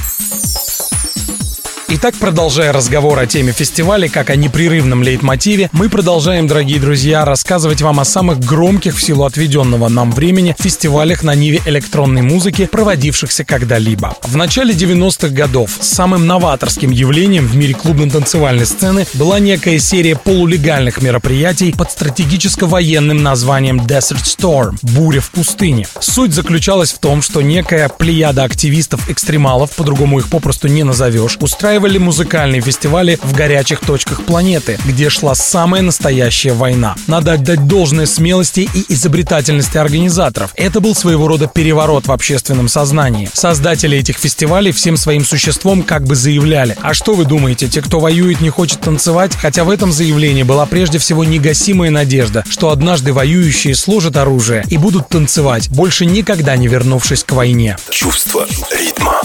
Итак, 1.90 2.16
продолжая 2.16 2.74
разговор 2.74 3.18
о 3.18 3.26
теме 3.28 3.54
фестиваля 3.54 4.10
как 4.10 4.30
о 4.30 4.36
непрерывном 4.36 5.04
лейтмотиве, 5.04 5.70
мы 5.72 5.88
продолжаем, 5.88 6.46
дорогие 6.46 6.82
друзья, 6.82 7.24
рассказывать 7.24 7.82
вам 7.82 8.02
о 8.02 8.06
самых 8.06 8.40
громких 8.40 8.98
в 8.98 9.02
силу 9.02 9.24
отведенного 9.24 9.88
нам 9.88 10.12
времени 10.12 10.54
фестивалях 10.60 11.24
на 11.24 11.34
ниве 11.34 11.62
электронной 11.66 12.24
музыки, 12.24 12.66
проводившихся 12.66 13.46
когда-либо. 13.46 14.18
В 14.24 14.36
начале 14.36 14.74
90-х 14.74 15.30
годов 15.30 15.78
самым 15.80 16.28
новаторским 16.28 16.92
явлением 16.92 17.48
в 17.48 17.56
мире 17.56 17.74
клубно-танцевальной 17.74 18.66
сцены 18.66 19.08
была 19.14 19.40
некая 19.40 19.80
серия 19.80 20.18
полулегальных 20.18 21.02
мероприятий 21.02 21.72
под 21.72 21.90
стратегическо-военным 21.90 23.24
названием 23.24 23.80
Desert 23.80 24.26
Storm– 24.26 24.76
«Буря 24.82 25.22
в 25.22 25.32
пустыне». 25.32 25.88
Суть 26.02 26.34
заключалась 26.34 26.92
в 26.92 27.00
том, 27.00 27.22
что 27.22 27.42
некая 27.42 27.88
плеяда 27.88 28.44
активистов-экстремалов, 28.44 29.72
по-другому 29.72 30.20
их 30.20 30.28
попросту 30.28 30.68
не 30.68 30.84
назовешь, 30.84 31.38
устраивала 31.40 31.77
устраивали 31.78 32.00
музыкальные 32.00 32.62
фестивали 32.62 33.20
в 33.22 33.34
горячих 33.34 33.82
точках 33.82 34.24
планеты, 34.24 34.80
где 34.86 35.10
шла 35.10 35.36
самая 35.36 35.84
настоящая 35.84 36.54
война. 36.54 36.96
Надо 37.06 37.34
отдать 37.34 37.68
должное 37.68 38.08
смелости 38.08 38.68
и 38.74 38.86
изобретательности 38.94 39.78
организаторов. 39.78 40.54
Это 40.56 40.80
был 40.80 40.96
своего 40.96 41.28
рода 41.28 41.48
переворот 41.48 42.08
в 42.08 42.12
общественном 42.12 42.68
сознании. 42.68 43.30
Создатели 43.32 43.96
этих 43.96 44.18
фестивалей 44.18 44.72
всем 44.72 44.98
своим 44.98 45.24
существом 45.24 45.84
как 45.84 46.06
бы 46.06 46.16
заявляли. 46.16 46.76
А 46.82 46.96
что 46.96 47.14
вы 47.14 47.26
думаете, 47.26 47.68
те, 47.68 47.84
кто 47.84 48.00
воюет, 48.00 48.42
не 48.42 48.50
хочет 48.50 48.80
танцевать? 48.80 49.36
Хотя 49.36 49.64
в 49.64 49.70
этом 49.70 49.92
заявлении 49.92 50.44
была 50.44 50.66
прежде 50.66 50.98
всего 50.98 51.24
негасимая 51.24 51.92
надежда, 51.92 52.44
что 52.50 52.72
однажды 52.72 53.14
воюющие 53.14 53.76
сложат 53.76 54.18
оружие 54.18 54.64
и 54.72 54.78
будут 54.78 55.10
танцевать, 55.10 55.70
больше 55.70 56.08
никогда 56.08 56.58
не 56.58 56.68
вернувшись 56.68 57.24
к 57.24 57.34
войне. 57.34 57.78
Чувство 57.92 58.48
ритма. 58.72 59.22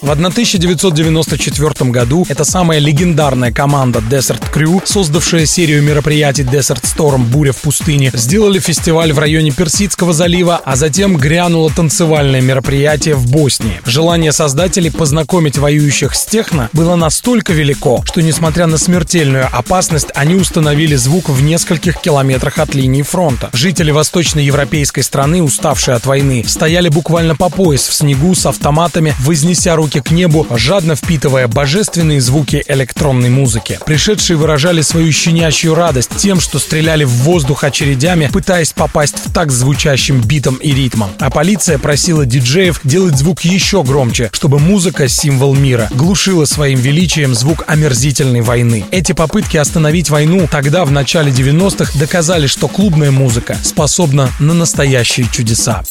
В 0.00 0.12
1994 0.12 1.90
году 1.90 2.24
эта 2.28 2.44
самая 2.44 2.78
легендарная 2.78 3.50
команда 3.50 3.98
Desert 3.98 4.44
Crew, 4.54 4.80
создавшая 4.84 5.44
серию 5.44 5.82
мероприятий 5.82 6.44
Desert 6.44 6.84
Storm 6.84 7.24
«Буря 7.24 7.50
в 7.50 7.56
пустыне», 7.56 8.12
сделали 8.14 8.60
фестиваль 8.60 9.12
в 9.12 9.18
районе 9.18 9.50
Персидского 9.50 10.12
залива, 10.12 10.60
а 10.64 10.76
затем 10.76 11.16
грянуло 11.16 11.68
танцевальное 11.70 12.40
мероприятие 12.40 13.16
в 13.16 13.28
Боснии. 13.28 13.80
Желание 13.86 14.30
создателей 14.30 14.92
познакомить 14.92 15.58
воюющих 15.58 16.14
с 16.14 16.26
техно 16.26 16.70
было 16.72 16.94
настолько 16.94 17.52
велико, 17.52 18.04
что, 18.04 18.22
несмотря 18.22 18.68
на 18.68 18.78
смертельную 18.78 19.48
опасность, 19.50 20.10
они 20.14 20.36
установили 20.36 20.94
звук 20.94 21.28
в 21.28 21.42
нескольких 21.42 22.00
километрах 22.00 22.58
от 22.60 22.72
линии 22.72 23.02
фронта. 23.02 23.50
Жители 23.52 23.90
восточноевропейской 23.90 25.02
страны, 25.02 25.42
уставшие 25.42 25.96
от 25.96 26.06
войны, 26.06 26.44
стояли 26.46 26.88
буквально 26.88 27.34
по 27.34 27.48
пояс 27.48 27.88
в 27.88 27.94
снегу 27.94 28.36
с 28.36 28.46
автоматами, 28.46 29.12
вознеся 29.18 29.74
руки 29.74 29.87
руки 29.88 30.00
к 30.00 30.10
небу, 30.10 30.46
жадно 30.50 30.96
впитывая 30.96 31.48
божественные 31.48 32.20
звуки 32.20 32.62
электронной 32.68 33.30
музыки. 33.30 33.78
Пришедшие 33.86 34.36
выражали 34.36 34.82
свою 34.82 35.10
щенячью 35.12 35.74
радость 35.74 36.10
тем, 36.18 36.40
что 36.40 36.58
стреляли 36.58 37.04
в 37.04 37.10
воздух 37.10 37.64
очередями, 37.64 38.28
пытаясь 38.30 38.74
попасть 38.74 39.16
в 39.24 39.32
так 39.32 39.50
звучащим 39.50 40.20
битом 40.20 40.56
и 40.56 40.74
ритмом. 40.74 41.10
А 41.18 41.30
полиция 41.30 41.78
просила 41.78 42.26
диджеев 42.26 42.80
делать 42.84 43.16
звук 43.16 43.40
еще 43.46 43.82
громче, 43.82 44.28
чтобы 44.34 44.58
музыка, 44.58 45.08
символ 45.08 45.54
мира, 45.54 45.88
глушила 45.94 46.44
своим 46.44 46.78
величием 46.78 47.34
звук 47.34 47.64
омерзительной 47.66 48.42
войны. 48.42 48.84
Эти 48.90 49.12
попытки 49.12 49.56
остановить 49.56 50.10
войну 50.10 50.46
тогда, 50.50 50.84
в 50.84 50.90
начале 50.90 51.32
90-х, 51.32 51.98
доказали, 51.98 52.46
что 52.46 52.68
клубная 52.68 53.10
музыка 53.10 53.56
способна 53.62 54.30
на 54.38 54.52
настоящие 54.52 55.28
чудеса. 55.32 55.82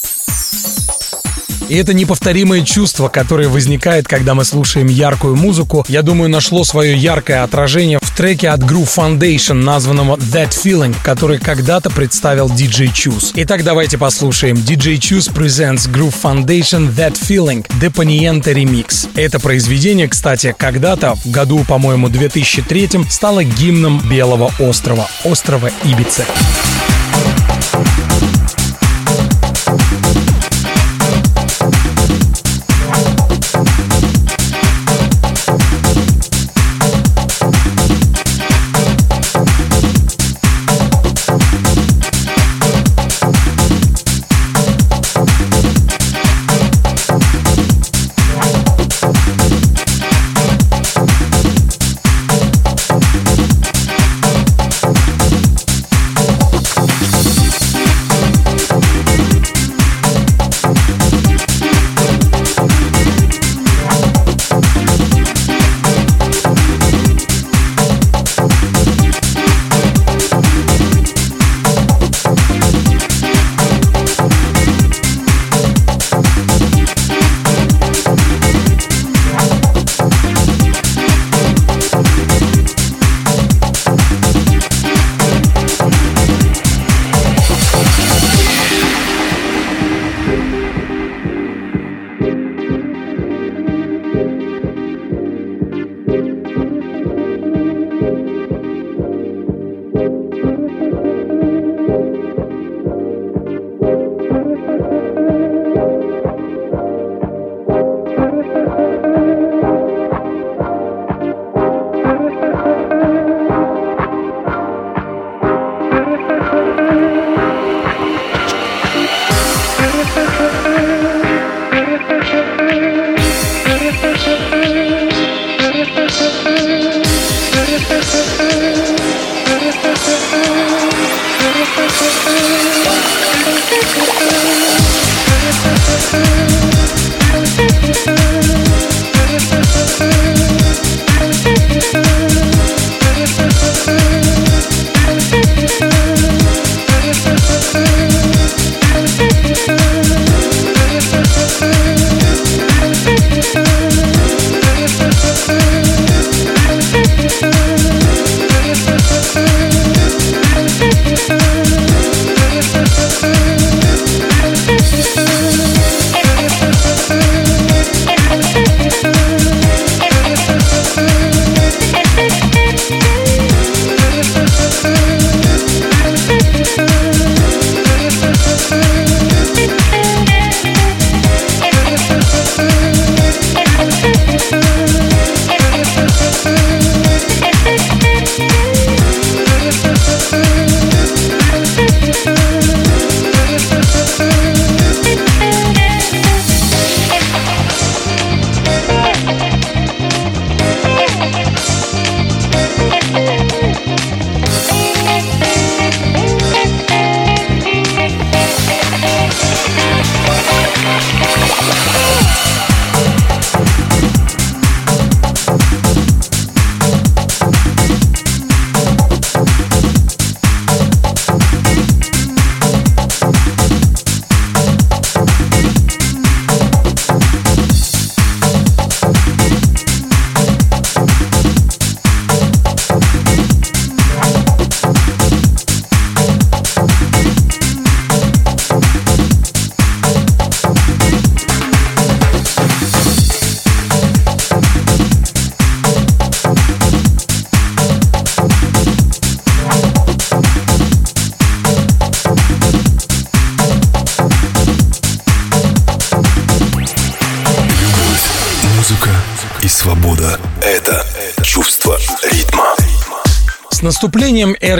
И 1.69 1.75
это 1.75 1.93
неповторимое 1.93 2.61
чувство, 2.63 3.07
которое 3.09 3.47
возникает, 3.47 4.07
когда 4.07 4.33
мы 4.33 4.45
слушаем 4.45 4.87
яркую 4.87 5.35
музыку, 5.35 5.85
я 5.87 6.01
думаю, 6.01 6.29
нашло 6.29 6.63
свое 6.63 6.95
яркое 6.95 7.43
отражение 7.43 7.99
в 8.01 8.15
треке 8.15 8.49
от 8.49 8.61
Groove 8.61 8.89
Foundation, 8.95 9.55
названном 9.55 10.11
That 10.13 10.49
Feeling, 10.49 10.95
который 11.03 11.39
когда-то 11.39 11.89
представил 11.89 12.47
DJ 12.47 12.91
Choose. 12.93 13.31
Итак, 13.35 13.63
давайте 13.63 13.97
послушаем. 13.97 14.55
DJ 14.55 14.97
Choose 14.97 15.33
presents 15.33 15.89
Groove 15.91 16.15
Foundation 16.21 16.93
That 16.95 17.13
Feeling 17.13 17.65
Deponiente 17.81 18.53
Remix. 18.53 19.09
Это 19.15 19.39
произведение, 19.39 20.07
кстати, 20.07 20.55
когда-то, 20.57 21.15
в 21.15 21.31
году, 21.31 21.65
по-моему, 21.67 22.09
2003 22.09 22.89
стало 23.09 23.43
гимном 23.43 24.01
Белого 24.09 24.51
острова, 24.59 25.07
острова 25.23 25.69
наступлением 25.83 26.96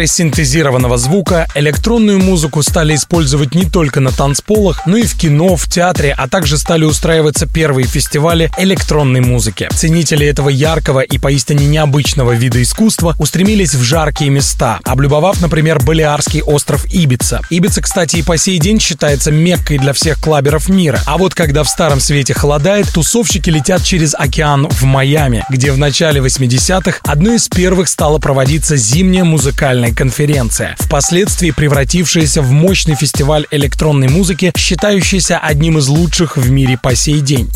синтезированного 0.08 0.98
звука 0.98 1.48
электронную 1.56 2.20
музыку 2.20 2.64
стали 2.64 2.96
использовать 2.96 3.54
не 3.54 3.66
только 3.66 4.00
на 4.00 4.12
танцполах, 4.12 4.86
но 4.86 4.98
и 4.98 5.04
в 5.04 5.18
кино, 5.18 5.56
в 5.56 5.68
театре, 5.70 6.14
а 6.18 6.28
также 6.28 6.58
стали 6.58 6.86
устраиваться 6.86 7.46
первые 7.46 7.86
фестивали 7.86 8.52
электронной 8.58 9.22
музыки. 9.22 9.70
Ценители 9.72 10.26
этого 10.26 10.50
яркого 10.50 11.02
и 11.02 11.18
поистине 11.18 11.68
необычного 11.68 12.32
вида 12.32 12.62
искусства 12.62 13.16
устремились 13.20 13.76
в 13.76 13.84
жаркие 13.84 14.30
места, 14.30 14.80
облюбовав, 14.84 15.42
например, 15.42 15.80
Балиарский 15.84 16.42
остров 16.42 16.86
Ибица. 16.86 17.42
Ибица, 17.50 17.82
кстати, 17.82 18.18
и 18.18 18.24
по 18.24 18.38
сей 18.38 18.60
день 18.60 18.80
считается 18.80 19.32
меккой 19.32 19.78
для 19.78 19.94
всех 19.94 20.22
клаберов 20.22 20.70
мира. 20.70 21.00
А 21.06 21.18
вот 21.18 21.36
когда 21.36 21.64
в 21.64 21.70
Старом 21.70 22.00
Свете 22.00 22.34
холодает, 22.34 22.88
тусовщики 22.94 23.50
летят 23.50 23.84
через 23.84 24.16
океан 24.16 24.68
в 24.70 24.84
Майами, 24.84 25.46
где 25.50 25.72
в 25.72 25.78
начале 25.78 26.22
80-х 26.22 27.00
одной 27.04 27.36
из 27.36 27.48
первых 27.48 27.90
стала 27.90 28.20
проводиться 28.20 28.76
зимняя 28.76 29.24
музыкальная 29.24 29.92
конференция, 29.98 30.76
впоследствии 30.80 31.50
превратившаяся 31.52 32.44
в 32.44 32.52
мощный 32.52 32.96
фестиваль 32.96 33.48
электронной 33.50 34.08
музыки, 34.08 34.54
считающийся 34.56 35.40
одним 35.40 35.80
из 35.80 35.88
лучших 35.88 36.38
в 36.38 36.50
мире 36.52 36.80
по 36.82 36.96
сей 36.96 37.20
день. 37.20 37.50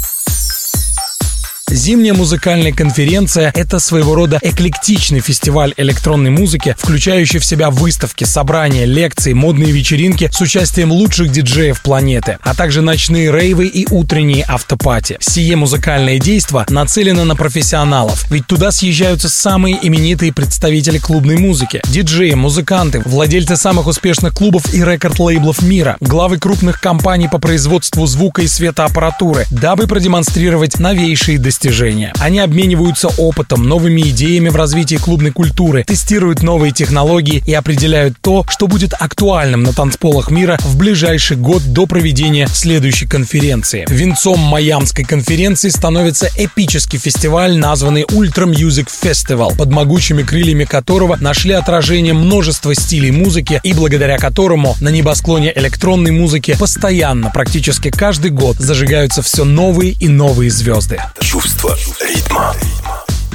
Зимняя 1.71 2.13
музыкальная 2.13 2.73
конференция— 2.73 3.49
это 3.55 3.79
своего 3.79 4.13
рода 4.13 4.39
эклектичный 4.41 5.21
фестиваль 5.21 5.73
электронной 5.77 6.29
музыки, 6.29 6.75
включающий 6.77 7.39
в 7.39 7.45
себя 7.45 7.69
выставки, 7.69 8.25
собрания, 8.25 8.83
лекции, 8.83 9.31
модные 9.31 9.71
вечеринки 9.71 10.29
с 10.33 10.41
участием 10.41 10.91
лучших 10.91 11.31
диджеев 11.31 11.81
планеты, 11.81 12.39
а 12.41 12.55
также 12.55 12.81
ночные 12.81 13.31
рейвы 13.31 13.67
и 13.67 13.87
утренние 13.89 14.43
автопати. 14.43 15.15
Сие 15.21 15.55
музыкальное 15.55 16.19
действо 16.19 16.65
нацелено 16.67 17.23
на 17.23 17.37
профессионалов, 17.37 18.29
ведь 18.29 18.47
туда 18.47 18.71
съезжаются 18.71 19.29
самые 19.29 19.79
именитые 19.81 20.33
представители 20.33 20.97
клубной 20.97 21.37
музыки, 21.37 21.81
диджеи, 21.87 22.33
музыканты, 22.33 23.01
владельцы 23.05 23.55
самых 23.55 23.87
успешных 23.87 24.33
клубов 24.33 24.73
и 24.73 24.81
рекорд-лейблов 24.81 25.61
мира, 25.61 25.95
главы 26.01 26.37
крупных 26.37 26.81
компаний 26.81 27.29
по 27.29 27.39
производству 27.39 28.05
звука 28.07 28.41
и 28.41 28.47
светоаппаратуры, 28.47 29.45
дабы 29.51 29.87
продемонстрировать 29.87 30.77
новейшие 30.77 31.39
достижения 31.39 31.60
достижения. 31.61 32.11
Они 32.19 32.39
обмениваются 32.39 33.09
опытом, 33.17 33.63
новыми 33.63 34.01
идеями 34.01 34.49
в 34.49 34.55
развитии 34.55 34.95
клубной 34.95 35.31
культуры, 35.31 35.83
тестируют 35.83 36.41
новые 36.41 36.71
технологии 36.71 37.43
и 37.45 37.53
определяют 37.53 38.15
то, 38.19 38.43
что 38.49 38.67
будет 38.67 38.93
актуальным 38.93 39.61
на 39.61 39.71
танцполах 39.71 40.31
мира 40.31 40.57
в 40.61 40.77
ближайший 40.77 41.37
год 41.37 41.61
до 41.71 41.85
проведения 41.85 42.47
следующей 42.47 43.05
конференции. 43.05 43.85
Венцом 43.87 44.39
Майамской 44.39 45.05
конференции 45.05 45.69
становится 45.69 46.29
эпический 46.35 46.97
фестиваль, 46.97 47.55
названный 47.57 48.03
Ultra 48.03 48.45
Music 48.51 48.87
Festival, 48.87 49.55
под 49.55 49.69
могучими 49.69 50.23
крыльями 50.23 50.65
которого 50.65 51.17
нашли 51.21 51.53
отражение 51.53 52.13
множество 52.13 52.73
стилей 52.73 53.11
музыки 53.11 53.59
и 53.61 53.73
благодаря 53.73 54.17
которому 54.17 54.75
на 54.81 54.89
небосклоне 54.89 55.53
электронной 55.55 56.11
музыки 56.11 56.55
постоянно, 56.57 57.29
практически 57.29 57.91
каждый 57.91 58.31
год 58.31 58.57
зажигаются 58.57 59.21
все 59.21 59.43
новые 59.43 59.91
и 59.91 60.07
новые 60.07 60.49
звезды. 60.49 60.99
Чувство 61.19 61.50
чувство 61.51 61.75
ритма. 62.07 62.55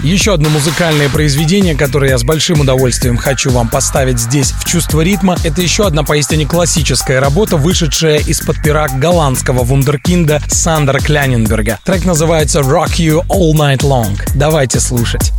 Еще 0.03 0.33
одно 0.33 0.49
музыкальное 0.49 1.11
произведение, 1.11 1.75
которое 1.75 2.13
я 2.13 2.19
с 2.19 2.25
большим 2.25 2.61
удовольствием 2.61 3.19
хочу 3.19 3.51
вам 3.51 3.69
поставить 3.69 4.19
здесь 4.19 4.53
в 4.53 4.65
чувство 4.65 5.03
ритма, 5.03 5.37
это 5.45 5.61
еще 5.61 5.87
одна 5.87 6.03
поистине 6.03 6.47
классическая 6.47 7.21
работа, 7.21 7.59
вышедшая 7.59 8.19
из-под 8.21 8.63
пера 8.63 8.89
голландского 8.89 9.65
вундеркинда 9.65 10.41
Сандера 10.49 10.99
Кляненберга. 10.99 11.79
Трек 11.85 12.07
называется 12.07 12.61
Rock 12.61 12.97
You 12.97 13.27
All 13.27 13.53
Night 13.53 13.81
Long. 13.81 14.19
Давайте 14.35 14.81
слушать. 14.81 15.33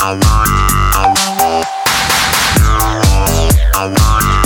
I 0.00 0.12
want 0.12 0.48
it. 0.48 0.62
I 0.94 1.06
want 1.08 1.40
it. 1.42 1.66
I 3.74 3.86
want 3.88 4.24
it. 4.24 4.38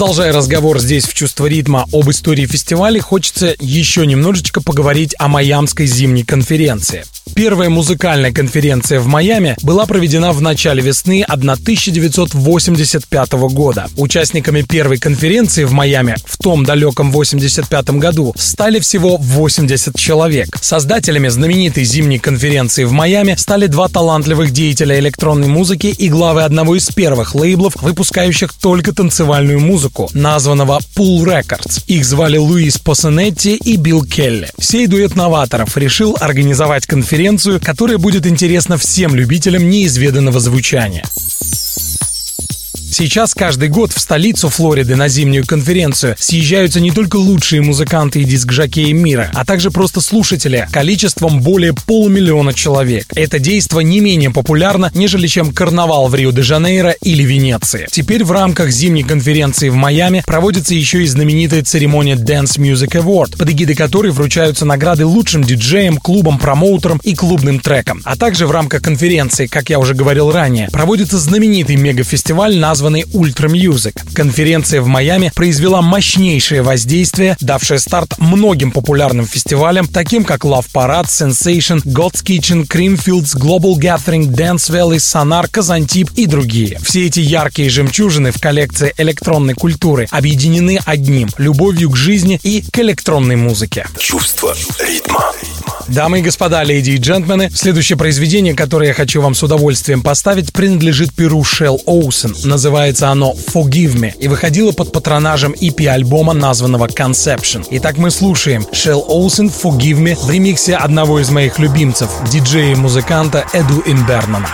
Продолжая 0.00 0.32
разговор 0.32 0.78
здесь 0.80 1.04
в 1.04 1.12
«Чувство 1.12 1.44
ритма» 1.44 1.84
об 1.92 2.08
истории 2.08 2.46
фестиваля, 2.46 3.02
хочется 3.02 3.54
еще 3.60 4.06
немножечко 4.06 4.62
поговорить 4.62 5.14
о 5.18 5.28
Майамской 5.28 5.84
зимней 5.84 6.24
конференции. 6.24 7.04
Первая 7.42 7.70
музыкальная 7.70 8.32
конференция 8.32 9.00
в 9.00 9.06
Майами 9.06 9.56
была 9.62 9.86
проведена 9.86 10.32
в 10.32 10.42
начале 10.42 10.82
весны 10.82 11.24
1985 11.26 13.32
года. 13.32 13.88
Участниками 13.96 14.60
первой 14.60 14.98
конференции 14.98 15.64
в 15.64 15.72
Майами 15.72 16.16
в 16.26 16.36
том 16.36 16.66
далеком 16.66 17.10
85 17.10 17.92
году 17.92 18.34
стали 18.36 18.78
всего 18.78 19.16
80 19.16 19.96
человек. 19.96 20.54
Создателями 20.60 21.28
знаменитой 21.28 21.84
зимней 21.84 22.18
конференции 22.18 22.84
в 22.84 22.92
Майами 22.92 23.36
стали 23.38 23.68
два 23.68 23.88
талантливых 23.88 24.50
деятеля 24.50 24.98
электронной 24.98 25.48
музыки 25.48 25.86
и 25.86 26.10
главы 26.10 26.42
одного 26.42 26.76
из 26.76 26.90
первых 26.90 27.34
лейблов, 27.34 27.74
выпускающих 27.76 28.52
только 28.52 28.92
танцевальную 28.92 29.60
музыку, 29.60 30.10
названного 30.12 30.80
Pool 30.94 31.24
Records. 31.24 31.84
Их 31.86 32.04
звали 32.04 32.36
Луис 32.36 32.76
Посенетти 32.76 33.56
и 33.56 33.76
Билл 33.76 34.04
Келли. 34.04 34.50
Сей 34.60 34.86
дуэт 34.86 35.16
новаторов 35.16 35.78
решил 35.78 36.18
организовать 36.20 36.86
конференцию 36.86 37.29
конференцию, 37.30 37.60
которая 37.60 37.98
будет 37.98 38.26
интересна 38.26 38.76
всем 38.76 39.14
любителям 39.14 39.68
неизведанного 39.70 40.40
звучания. 40.40 41.04
Сейчас 42.90 43.34
каждый 43.34 43.68
год 43.68 43.92
в 43.92 44.00
столицу 44.00 44.48
Флориды 44.48 44.96
на 44.96 45.06
зимнюю 45.06 45.46
конференцию 45.46 46.16
съезжаются 46.18 46.80
не 46.80 46.90
только 46.90 47.16
лучшие 47.16 47.62
музыканты 47.62 48.20
и 48.20 48.24
диск-жокеи 48.24 48.90
мира, 48.90 49.30
а 49.32 49.44
также 49.44 49.70
просто 49.70 50.00
слушатели 50.00 50.68
количеством 50.72 51.40
более 51.40 51.72
полумиллиона 51.72 52.52
человек. 52.52 53.06
Это 53.14 53.38
действо 53.38 53.78
не 53.78 54.00
менее 54.00 54.30
популярно, 54.30 54.90
нежели 54.92 55.28
чем 55.28 55.52
карнавал 55.52 56.08
в 56.08 56.14
Рио-де-Жанейро 56.16 56.96
или 57.00 57.22
Венеции. 57.22 57.86
Теперь 57.88 58.24
в 58.24 58.32
рамках 58.32 58.70
зимней 58.70 59.04
конференции 59.04 59.68
в 59.68 59.76
Майами 59.76 60.24
проводится 60.26 60.74
еще 60.74 61.04
и 61.04 61.06
знаменитая 61.06 61.62
церемония 61.62 62.16
Dance 62.16 62.58
Music 62.58 63.00
Award, 63.00 63.38
под 63.38 63.50
эгидой 63.50 63.76
которой 63.76 64.10
вручаются 64.10 64.64
награды 64.64 65.06
лучшим 65.06 65.44
диджеям, 65.44 65.98
клубам, 65.98 66.40
промоутерам 66.40 67.00
и 67.04 67.14
клубным 67.14 67.60
трекам. 67.60 68.02
А 68.04 68.16
также 68.16 68.48
в 68.48 68.50
рамках 68.50 68.82
конференции, 68.82 69.46
как 69.46 69.70
я 69.70 69.78
уже 69.78 69.94
говорил 69.94 70.32
ранее, 70.32 70.68
проводится 70.72 71.18
знаменитый 71.18 71.76
мегафестиваль, 71.76 72.58
названный 72.58 72.79
названный 72.80 73.02
Ultra 73.12 73.50
Music. 73.50 73.94
Конференция 74.14 74.80
в 74.80 74.86
Майами 74.86 75.30
произвела 75.34 75.82
мощнейшее 75.82 76.62
воздействие, 76.62 77.36
давшее 77.38 77.78
старт 77.78 78.14
многим 78.16 78.72
популярным 78.72 79.26
фестивалям, 79.26 79.86
таким 79.86 80.24
как 80.24 80.46
Love 80.46 80.64
Parade, 80.72 81.04
Sensation, 81.04 81.82
God's 81.84 82.24
Kitchen, 82.24 82.66
Creamfields, 82.66 83.36
Global 83.36 83.74
Gathering, 83.74 84.28
Dance 84.28 84.70
Valley, 84.70 84.96
Sonar, 84.96 85.46
Казантип 85.50 86.10
и 86.16 86.24
другие. 86.24 86.78
Все 86.82 87.06
эти 87.06 87.20
яркие 87.20 87.68
жемчужины 87.68 88.32
в 88.32 88.40
коллекции 88.40 88.94
электронной 88.96 89.52
культуры 89.52 90.08
объединены 90.10 90.80
одним– 90.86 91.28
любовью 91.36 91.90
к 91.90 91.96
жизни 91.96 92.40
и 92.42 92.62
к 92.62 92.78
электронной 92.78 93.36
музыке. 93.36 93.86
Чувство 93.98 94.56
ритма. 94.78 95.32
Дамы 95.88 96.20
и 96.20 96.22
господа, 96.22 96.62
леди 96.62 96.90
и 96.90 96.96
джентльмены, 96.96 97.50
следующее 97.52 97.96
произведение, 97.98 98.54
которое 98.54 98.88
я 98.88 98.94
хочу 98.94 99.20
вам 99.20 99.34
с 99.34 99.42
удовольствием 99.42 100.02
поставить, 100.02 100.52
принадлежит 100.52 101.12
перу 101.12 101.42
Шелл 101.44 101.80
Оусен. 101.86 102.34
Называется 102.44 103.08
оно 103.08 103.34
Forgive 103.34 103.94
Me 103.96 104.14
и 104.18 104.28
выходило 104.28 104.72
под 104.72 104.92
патронажем 104.92 105.52
EP-альбома, 105.52 106.32
названного 106.32 106.86
Conception. 106.86 107.66
Итак, 107.70 107.96
мы 107.96 108.10
слушаем 108.10 108.66
Шелл 108.72 109.04
Оусен 109.08 109.48
Forgive 109.48 109.98
Me 109.98 110.14
в 110.14 110.30
ремиксе 110.30 110.76
одного 110.76 111.20
из 111.20 111.30
моих 111.30 111.58
любимцев, 111.58 112.10
диджея 112.30 112.72
и 112.72 112.76
музыканта 112.76 113.46
Эду 113.52 113.82
Инбернана. 113.86 114.48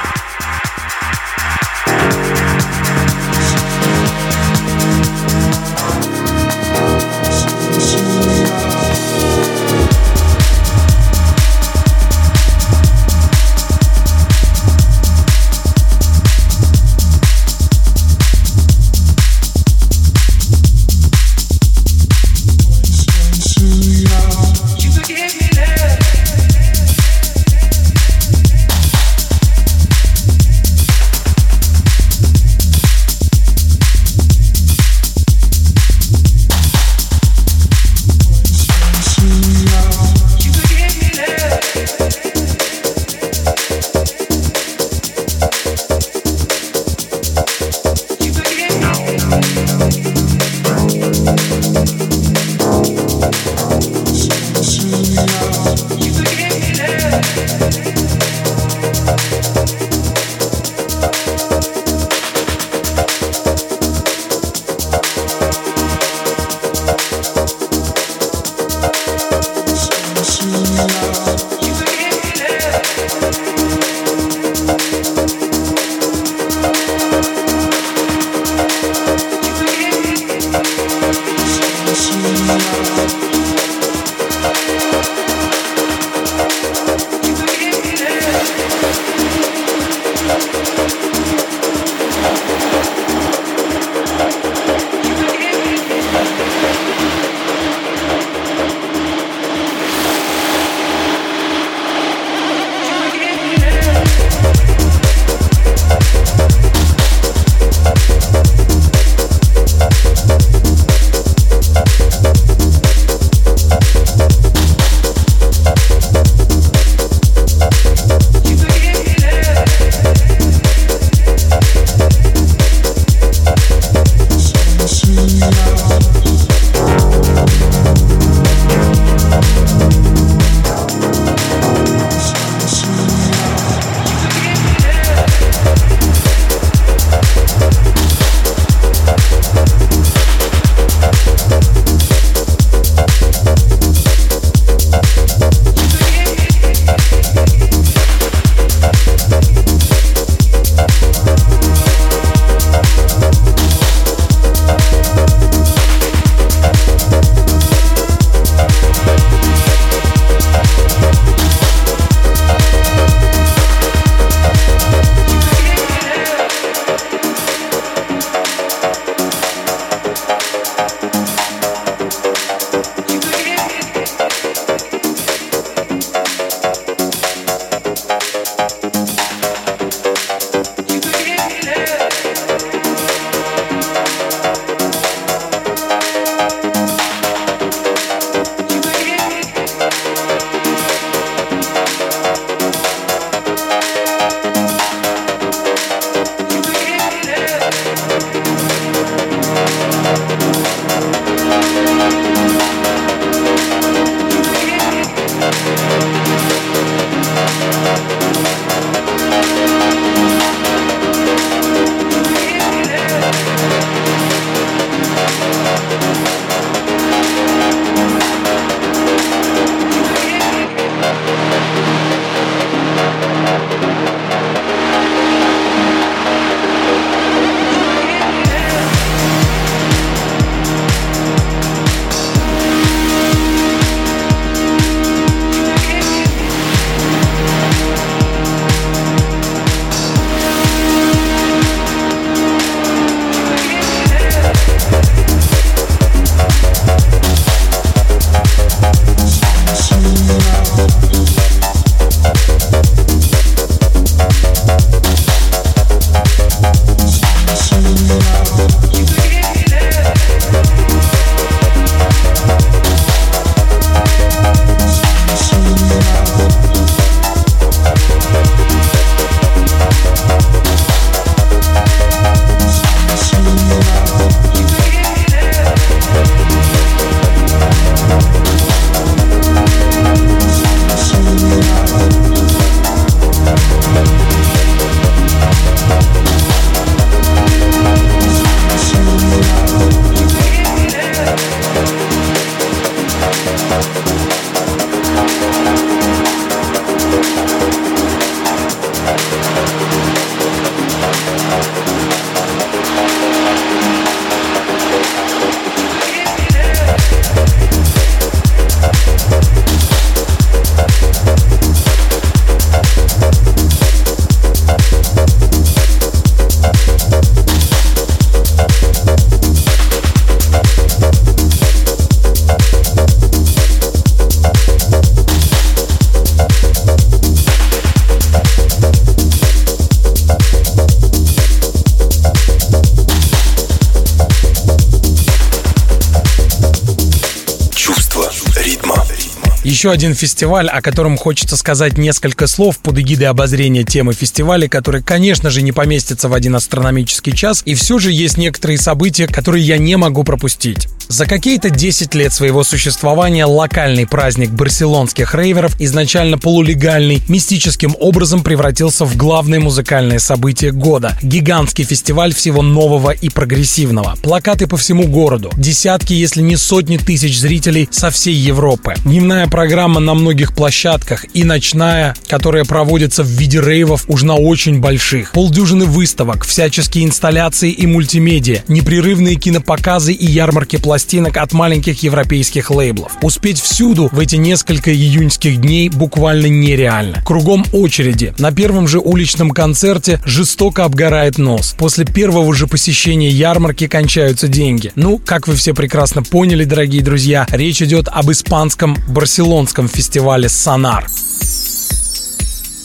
Еще 339.66 339.90
один 339.90 340.14
фестиваль, 340.14 340.68
о 340.68 340.80
котором 340.80 341.16
хочется 341.16 341.56
сказать 341.56 341.98
несколько 341.98 342.46
слов 342.46 342.78
под 342.78 343.00
эгидой 343.00 343.26
обозрения 343.26 343.82
темы 343.82 344.12
фестиваля, 344.12 344.68
который, 344.68 345.02
конечно 345.02 345.50
же, 345.50 345.60
не 345.60 345.72
поместится 345.72 346.28
в 346.28 346.34
один 346.34 346.54
астрономический 346.54 347.32
час, 347.34 347.62
и 347.64 347.74
все 347.74 347.98
же 347.98 348.12
есть 348.12 348.36
некоторые 348.36 348.78
события, 348.78 349.26
которые 349.26 349.64
я 349.64 349.76
не 349.76 349.96
могу 349.96 350.22
пропустить. 350.22 350.86
За 351.08 351.24
какие-то 351.26 351.70
10 351.70 352.14
лет 352.14 352.32
своего 352.32 352.64
существования 352.64 353.44
локальный 353.44 354.06
праздник 354.06 354.50
барселонских 354.50 355.34
рейверов, 355.34 355.80
изначально 355.80 356.36
полулегальный, 356.38 357.22
мистическим 357.28 357.94
образом 357.98 358.42
превратился 358.42 359.04
в 359.04 359.16
главное 359.16 359.60
музыкальное 359.60 360.18
событие 360.18 360.72
года. 360.72 361.16
Гигантский 361.22 361.84
фестиваль 361.84 362.34
всего 362.34 362.62
нового 362.62 363.10
и 363.10 363.28
прогрессивного. 363.28 364.16
Плакаты 364.22 364.66
по 364.66 364.76
всему 364.76 365.06
городу. 365.06 365.50
Десятки, 365.56 366.12
если 366.12 366.42
не 366.42 366.56
сотни 366.56 366.96
тысяч 366.96 367.38
зрителей 367.38 367.88
со 367.90 368.10
всей 368.10 368.34
Европы. 368.34 368.94
Дневная 369.04 369.46
программа 369.56 370.00
на 370.00 370.12
многих 370.12 370.54
площадках 370.54 371.24
и 371.32 371.42
ночная, 371.42 372.14
которая 372.28 372.66
проводится 372.66 373.22
в 373.22 373.28
виде 373.28 373.58
рейвов 373.58 374.04
уж 374.06 374.22
на 374.22 374.34
очень 374.34 374.80
больших. 374.80 375.32
Полдюжины 375.32 375.86
выставок, 375.86 376.44
всяческие 376.44 377.06
инсталляции 377.06 377.70
и 377.70 377.86
мультимедиа, 377.86 378.58
непрерывные 378.68 379.36
кинопоказы 379.36 380.12
и 380.12 380.26
ярмарки 380.26 380.76
пластинок 380.76 381.38
от 381.38 381.54
маленьких 381.54 382.02
европейских 382.02 382.70
лейблов. 382.70 383.12
Успеть 383.22 383.58
всюду 383.58 384.10
в 384.12 384.20
эти 384.20 384.36
несколько 384.36 384.92
июньских 384.92 385.58
дней 385.58 385.88
буквально 385.88 386.48
нереально. 386.48 387.22
Кругом 387.24 387.64
очереди. 387.72 388.34
На 388.36 388.52
первом 388.52 388.86
же 388.86 388.98
уличном 388.98 389.52
концерте 389.52 390.20
жестоко 390.26 390.84
обгорает 390.84 391.38
нос. 391.38 391.74
После 391.78 392.04
первого 392.04 392.54
же 392.54 392.66
посещения 392.66 393.30
ярмарки 393.30 393.86
кончаются 393.86 394.48
деньги. 394.48 394.92
Ну, 394.96 395.16
как 395.16 395.48
вы 395.48 395.54
все 395.54 395.72
прекрасно 395.72 396.22
поняли, 396.22 396.64
дорогие 396.64 397.02
друзья, 397.02 397.46
речь 397.50 397.80
идет 397.80 398.08
об 398.12 398.30
испанском 398.30 398.98
барселонском 399.46 399.86
фестивале 399.86 400.48
«Сонар». 400.48 401.06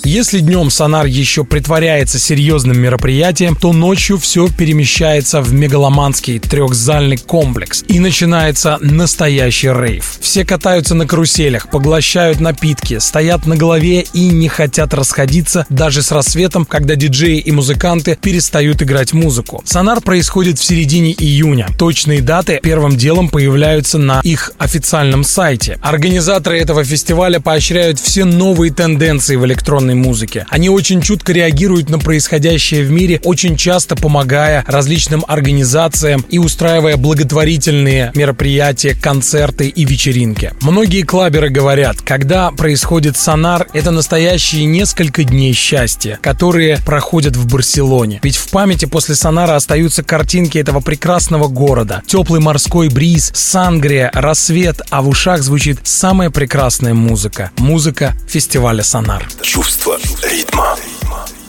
Если 0.04 0.40
днем 0.40 0.72
Сонар 0.72 1.06
еще 1.06 1.44
притворяется 1.44 2.18
серьезным 2.18 2.80
мероприятием, 2.80 3.56
то 3.56 3.72
ночью 3.72 4.18
все 4.18 4.48
перемещается 4.48 5.42
в 5.42 5.54
мегаломанский 5.54 6.40
трехзальный 6.40 7.18
комплекс 7.18 7.84
и 7.88 8.00
начинается 8.00 8.80
настоящий 8.82 9.70
рейв. 9.70 10.18
Все 10.20 10.44
катаются 10.44 10.96
на 10.96 11.06
каруселях, 11.06 11.70
поглощают 11.70 12.40
напитки, 12.40 12.98
стоят 12.98 13.46
на 13.46 13.56
голове 13.56 14.02
и 14.14 14.30
не 14.30 14.48
хотят 14.48 14.96
расходиться 14.96 15.68
даже 15.70 16.02
с 16.02 16.12
рассветом, 16.12 16.66
когда 16.66 16.96
диджеи 16.96 17.38
и 17.38 17.52
музыканты 17.52 18.18
перестают 18.20 18.82
играть 18.82 19.14
музыку. 19.14 19.62
Сонар 19.66 20.02
происходит 20.02 20.58
в 20.58 20.64
середине 20.64 21.12
июня. 21.12 21.68
Точные 21.78 22.22
даты 22.22 22.60
первым 22.64 22.98
делом 22.98 23.30
появляются 23.30 24.00
на 24.00 24.22
их 24.24 24.52
официальном 24.58 25.24
сайте. 25.24 25.78
Организаторы 25.84 26.60
этого 26.60 26.84
фестиваля 26.84 27.40
поощряют 27.40 28.00
все 28.00 28.26
новые 28.26 28.74
тенденции 28.74 29.36
в 29.36 29.46
электронной 29.46 29.91
современной 29.92 29.96
музыке. 29.96 30.46
Они 30.50 30.70
очень 30.70 31.02
чутко 31.02 31.34
реагируют 31.34 31.90
на 31.90 32.00
происходящее 32.00 32.84
в 32.84 32.92
мире, 32.92 33.20
очень 33.24 33.58
часто 33.58 33.96
помогая 33.96 34.64
различным 34.68 35.24
организациям 35.28 36.26
и 36.30 36.38
устраивая 36.38 36.98
благотворительные 36.98 38.12
мероприятия, 38.16 38.96
концерты 38.96 39.68
и 39.68 39.86
вечеринки. 39.86 40.54
Многие 40.62 41.04
клаберы 41.04 41.50
говорят, 41.50 42.02
когда 42.02 42.52
происходит 42.52 43.18
сонар, 43.18 43.68
это 43.74 43.92
настоящие 43.92 44.66
несколько 44.66 45.24
дней 45.24 45.54
счастья, 45.54 46.20
которые 46.22 46.78
проходят 46.86 47.36
в 47.36 47.52
Барселоне. 47.52 48.20
Ведь 48.24 48.38
в 48.38 48.50
памяти 48.52 48.86
после 48.86 49.16
сонара 49.16 49.56
остаются 49.56 50.04
картинки 50.04 50.58
этого 50.58 50.80
прекрасного 50.82 51.48
города. 51.48 52.02
Теплый 52.06 52.40
морской 52.40 52.90
бриз, 52.90 53.32
сангрия, 53.34 54.10
рассвет, 54.14 54.82
а 54.90 55.02
в 55.02 55.08
ушах 55.08 55.42
звучит 55.42 55.80
самая 55.84 56.30
прекрасная 56.30 56.94
музыка. 56.94 57.52
Музыка 57.58 58.14
фестиваля 58.28 58.84
сонар. 58.84 59.28
Чувство 59.42 59.81
чувство 59.82 59.98
ритма. 60.24 60.76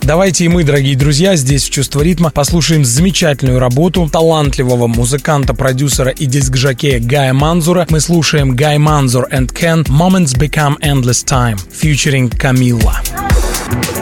Давайте 0.01 0.47
и 0.47 0.49
мы, 0.49 0.65
дорогие 0.65 0.97
друзья, 0.97 1.37
здесь 1.37 1.65
в 1.65 1.71
«Чувство 1.71 2.01
ритма» 2.01 2.31
послушаем 2.31 2.85
замечательную 2.85 3.59
работу 3.61 4.09
талантливого 4.11 4.87
музыканта, 4.87 5.55
продюсера 5.55 6.11
и 6.11 6.27
диск-жокея 6.27 6.99
Гая 6.99 7.35
Манзура. 7.35 7.87
Мы 7.91 8.01
слушаем 8.01 8.57
Гай 8.57 8.79
Манзур 8.79 9.29
and 9.31 9.53
Ken 9.53 9.85
«Moments 9.85 10.37
Become 10.37 10.79
Endless 10.81 11.25
Time» 11.25 11.59
featuring 11.71 12.31
Camilla. 12.37 12.97
Музыка 13.71 14.02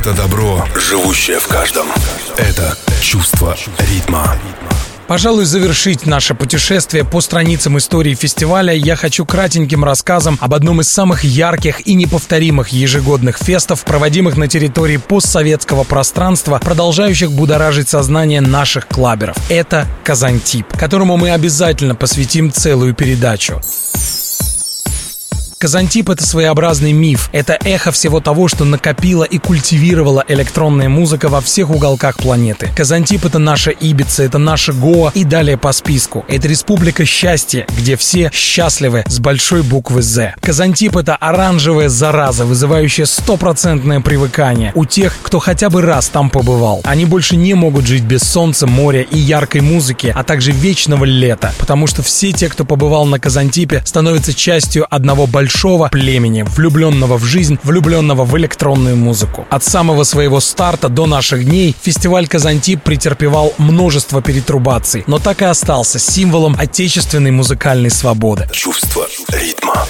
это 0.00 0.14
добро, 0.14 0.64
живущее 0.76 1.38
в 1.38 1.46
каждом. 1.46 1.86
Это 2.38 2.74
чувство 3.02 3.54
ритма. 3.78 4.34
Пожалуй, 5.06 5.44
завершить 5.44 6.06
наше 6.06 6.34
путешествие 6.34 7.04
по 7.04 7.20
страницам 7.20 7.76
истории 7.76 8.14
фестиваля 8.14 8.72
я 8.72 8.96
хочу 8.96 9.26
кратеньким 9.26 9.84
рассказом 9.84 10.38
об 10.40 10.54
одном 10.54 10.80
из 10.80 10.88
самых 10.88 11.24
ярких 11.24 11.86
и 11.86 11.92
неповторимых 11.92 12.68
ежегодных 12.68 13.36
фестов, 13.36 13.84
проводимых 13.84 14.38
на 14.38 14.48
территории 14.48 14.96
постсоветского 14.96 15.84
пространства, 15.84 16.58
продолжающих 16.64 17.30
будоражить 17.30 17.90
сознание 17.90 18.40
наших 18.40 18.88
клаберов. 18.88 19.36
Это 19.50 19.86
Казантип, 20.02 20.66
которому 20.78 21.18
мы 21.18 21.30
обязательно 21.30 21.94
посвятим 21.94 22.50
целую 22.50 22.94
передачу. 22.94 23.60
Казантип— 25.62 26.08
это 26.08 26.26
своеобразный 26.26 26.92
миф. 26.92 27.28
Это 27.32 27.58
эхо 27.62 27.92
всего 27.92 28.20
того, 28.20 28.48
что 28.48 28.64
накопила 28.64 29.24
и 29.24 29.36
культивировала 29.36 30.24
электронная 30.26 30.88
музыка 30.88 31.28
во 31.28 31.42
всех 31.42 31.68
уголках 31.68 32.16
планеты. 32.16 32.70
Казантип— 32.74 33.24
это 33.26 33.38
наша 33.38 33.70
Ибица, 33.70 34.22
это 34.22 34.38
наша 34.38 34.72
Гоа 34.72 35.10
и 35.12 35.22
далее 35.22 35.58
по 35.58 35.72
списку. 35.72 36.24
Это 36.28 36.48
республика 36.48 37.04
счастья, 37.04 37.66
где 37.76 37.98
все 37.98 38.30
счастливы 38.32 39.04
с 39.06 39.18
большой 39.18 39.62
буквы 39.62 40.00
«З». 40.00 40.34
Казантип— 40.40 40.96
это 40.96 41.14
оранжевая 41.14 41.90
зараза, 41.90 42.46
вызывающая 42.46 43.04
стопроцентное 43.04 44.00
привыкание 44.00 44.72
у 44.74 44.86
тех, 44.86 45.14
кто 45.22 45.40
хотя 45.40 45.68
бы 45.68 45.82
раз 45.82 46.08
там 46.08 46.30
побывал. 46.30 46.80
Они 46.84 47.04
больше 47.04 47.36
не 47.36 47.52
могут 47.52 47.84
жить 47.86 48.04
без 48.04 48.22
солнца, 48.22 48.66
моря 48.66 49.02
и 49.02 49.18
яркой 49.18 49.60
музыки, 49.60 50.10
а 50.16 50.24
также 50.24 50.52
вечного 50.52 51.04
лета, 51.04 51.52
потому 51.58 51.86
что 51.86 52.02
все 52.02 52.32
те, 52.32 52.48
кто 52.48 52.64
побывал 52.64 53.04
на 53.04 53.20
Казантипе, 53.20 53.82
становятся 53.84 54.32
частью 54.32 54.86
одного 54.88 55.26
большого 55.26 55.49
большого 55.50 55.88
племени, 55.88 56.42
влюбленного 56.42 57.18
в 57.18 57.24
жизнь, 57.24 57.58
влюбленного 57.64 58.24
в 58.24 58.36
электронную 58.38 58.96
музыку. 58.96 59.46
От 59.50 59.64
самого 59.64 60.04
своего 60.04 60.38
старта 60.38 60.88
до 60.88 61.06
наших 61.06 61.44
дней 61.44 61.74
фестиваль 61.82 62.28
Казантип 62.28 62.82
претерпевал 62.82 63.52
множество 63.58 64.22
перетрубаций, 64.22 65.02
но 65.08 65.18
так 65.18 65.42
и 65.42 65.44
остался 65.44 65.98
символом 65.98 66.56
отечественной 66.56 67.32
музыкальной 67.32 67.90
свободы. 67.90 68.48
Чувство 68.52 69.08
ритма. 69.28 69.86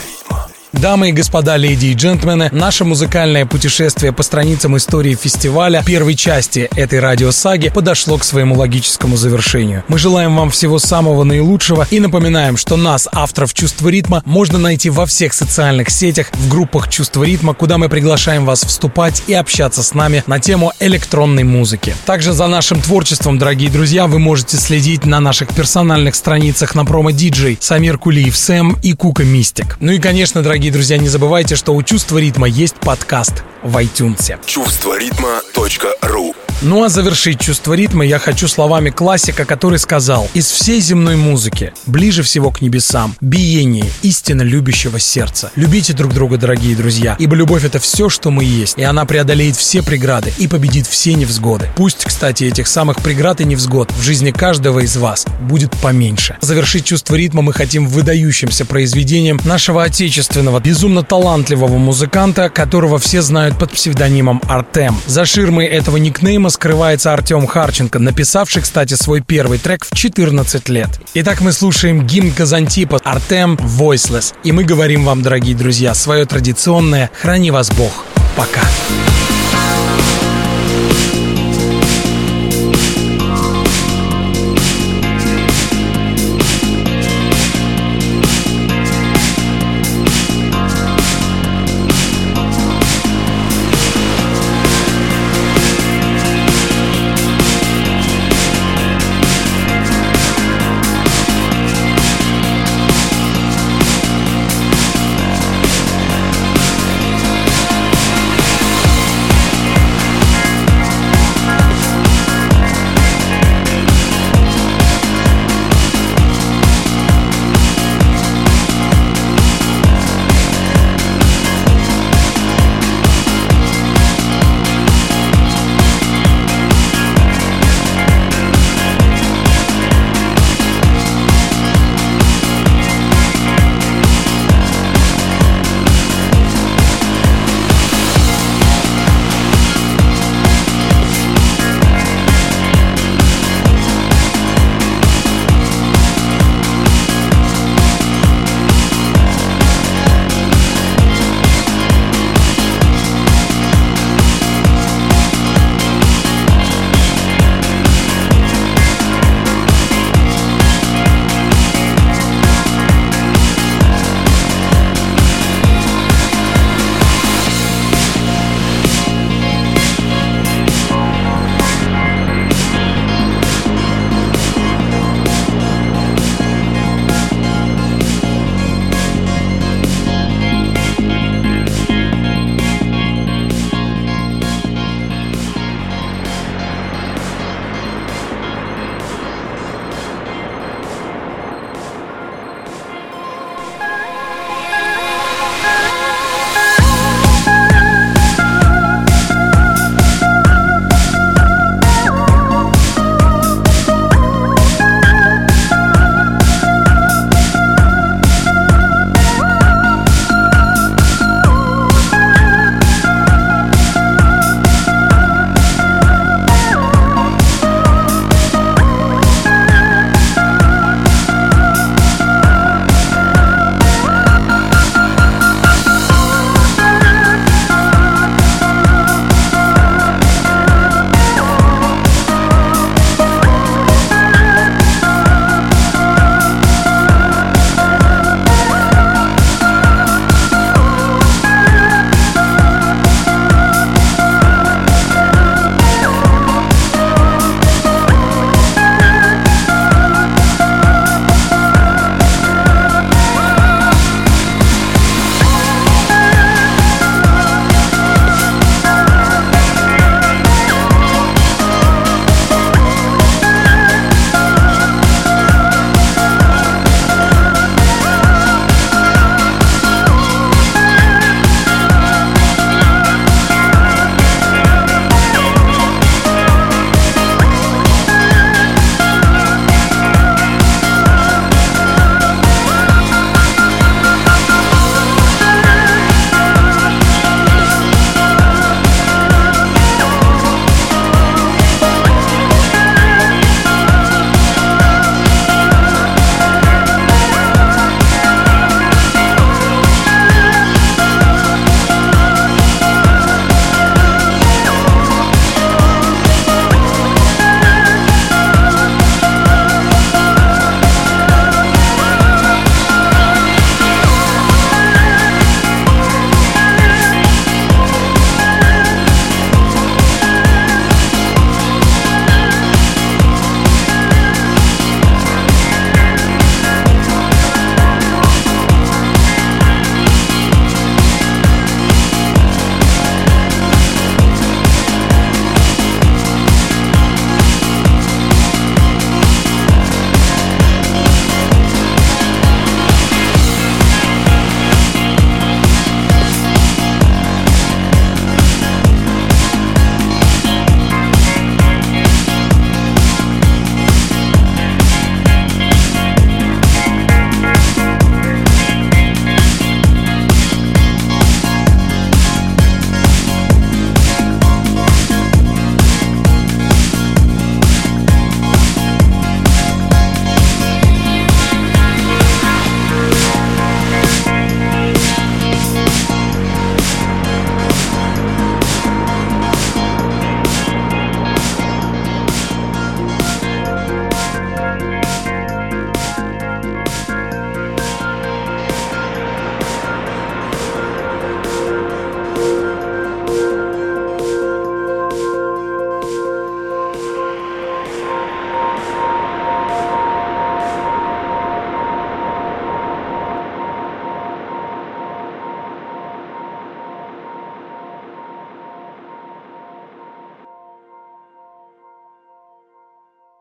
Дамы 0.73 1.09
и 1.09 1.13
господа, 1.13 1.57
леди 1.57 1.87
и 1.87 1.95
джентльмены, 1.95 2.49
наше 2.53 2.85
музыкальное 2.85 3.45
путешествие 3.45 4.13
по 4.13 4.23
страницам 4.23 4.77
истории 4.77 5.17
фестиваля 5.17 5.83
первой 5.85 6.15
части 6.15 6.71
этой 6.77 7.01
радиосаги 7.01 7.71
подошло 7.71 8.19
к 8.19 8.25
своему 8.25 8.55
логическому 8.55 9.17
завершению. 9.17 9.83
Мы 9.89 9.99
желаем 9.99 10.37
вам 10.37 10.51
всего 10.51 10.79
самого 10.79 11.25
наилучшего 11.25 11.89
и 11.91 11.99
напоминаем, 11.99 12.57
что 12.57 12.77
нас, 12.77 13.09
авторов 13.11 13.53
«Чувства 13.53 13.89
ритма», 13.89 14.23
можно 14.25 14.59
найти 14.59 14.91
во 14.91 15.07
всех 15.07 15.33
социальных 15.35 15.91
сетях, 15.91 16.29
в 16.33 16.49
группах 16.49 16.89
«Чувство 16.89 17.25
ритма», 17.25 17.53
куда 17.53 17.77
мы 17.77 17.89
приглашаем 17.89 18.47
вас 18.47 18.61
вступать 18.61 19.25
и 19.27 19.35
общаться 19.35 19.83
с 19.83 19.93
нами 19.93 20.23
на 20.29 20.39
тему 20.39 20.73
электронной 20.79 21.43
музыки. 21.43 21.97
Также 22.07 22.33
за 22.33 22.47
нашим 22.47 22.81
творчеством, 22.81 23.39
дорогие 23.39 23.71
друзья, 23.71 24.07
вы 24.07 24.21
можете 24.21 24.57
следить 24.57 25.05
на 25.05 25.19
наших 25.19 25.49
персональных 25.49 26.15
страницах 26.15 26.77
на 26.77 26.85
промо-диджей 26.85 27.59
Самир 27.61 27.99
Кулиев 27.99 28.37
Сэм 28.37 28.79
и 28.83 28.93
Кука 28.93 29.25
Мистик. 29.25 29.77
Ну 29.81 29.91
и, 29.91 29.99
конечно, 29.99 30.43
дорогие 30.43 30.60
Дорогие 30.61 30.75
друзья, 30.75 30.99
не 30.99 31.09
забывайте, 31.09 31.57
что 31.57 31.75
у 31.75 31.83
«Чувства 31.83 32.19
ритма» 32.19 32.47
есть 32.47 32.75
подкаст 32.75 33.45
в 33.63 33.77
iTunes. 33.77 34.39
Чувство 34.47 34.99
ритма.ру 34.99 36.35
ну 36.63 36.85
а 36.85 36.91
завершить 36.91 37.41
чувство 37.41 37.73
ритма 37.73 38.05
я 38.05 38.19
хочу 38.19 38.47
словами 38.47 38.91
классика, 38.91 39.47
который 39.47 39.79
сказал 39.79 40.29
«Из 40.35 40.51
всей 40.51 40.83
земной 40.83 41.17
музыки 41.17 41.73
ближе 41.87 42.23
всего 42.23 42.51
к 42.51 42.61
небесам 42.61 43.17
биение 43.23 43.87
истинно 44.03 44.43
любящего 44.43 44.99
сердца. 44.99 45.51
Любите 45.57 45.95
друг 45.95 46.13
друга, 46.13 46.37
дорогие 46.37 46.77
друзья, 46.77 47.17
ибо 47.19 47.35
любовь— 47.35 47.65
это 47.65 47.79
все, 47.79 48.11
что 48.11 48.31
мы 48.31 48.45
есть, 48.45 48.77
и 48.77 48.83
она 48.83 49.07
преодолеет 49.07 49.57
все 49.57 49.83
преграды 49.83 50.35
и 50.37 50.49
победит 50.49 50.87
все 50.87 51.15
невзгоды. 51.15 51.67
Пусть, 51.77 52.05
кстати, 52.05 52.45
этих 52.45 52.67
самых 52.67 52.99
преград 52.99 53.41
и 53.41 53.47
невзгод 53.47 53.91
в 53.93 54.03
жизни 54.03 54.31
каждого 54.31 54.81
из 54.81 54.99
вас 54.99 55.25
будет 55.41 55.75
поменьше. 55.79 56.37
Завершить 56.43 56.85
чувство 56.85 57.15
ритма 57.15 57.41
мы 57.41 57.55
хотим 57.55 57.89
выдающимся 57.89 58.67
произведением 58.67 59.41
нашего 59.45 59.83
отечественного, 59.83 60.61
безумно 60.61 61.03
талантливого 61.05 61.79
музыканта, 61.79 62.51
которого 62.51 62.99
все 62.99 63.23
знают 63.23 63.50
под 63.55 63.73
псевдонимом 63.73 64.41
Артем. 64.49 64.97
За 65.07 65.25
ширмой 65.25 65.67
этого 65.67 65.97
никнейма 65.97 66.51
скрывается 66.51 67.13
Артем 67.13 67.47
Харченко, 67.47 67.99
написавший, 67.99 68.63
кстати, 68.63 68.95
свой 68.95 69.21
первый 69.21 69.59
трек 69.59 69.85
в 69.85 69.95
14 69.95 70.69
лет. 70.69 70.89
Итак, 71.15 71.41
мы 71.41 71.53
слушаем 71.53 72.07
гимн 72.07 72.33
Казантипа 72.33 73.01
Артем 73.05 73.55
Voiceless. 73.55 74.35
И 74.45 74.53
мы 74.53 74.65
говорим 74.65 75.05
вам, 75.05 75.23
дорогие 75.23 75.55
друзья, 75.55 75.95
свое 75.95 76.25
традиционное 76.27 77.11
«Храни 77.21 77.51
вас 77.51 77.71
Бог». 77.71 78.05
Пока. 78.37 78.61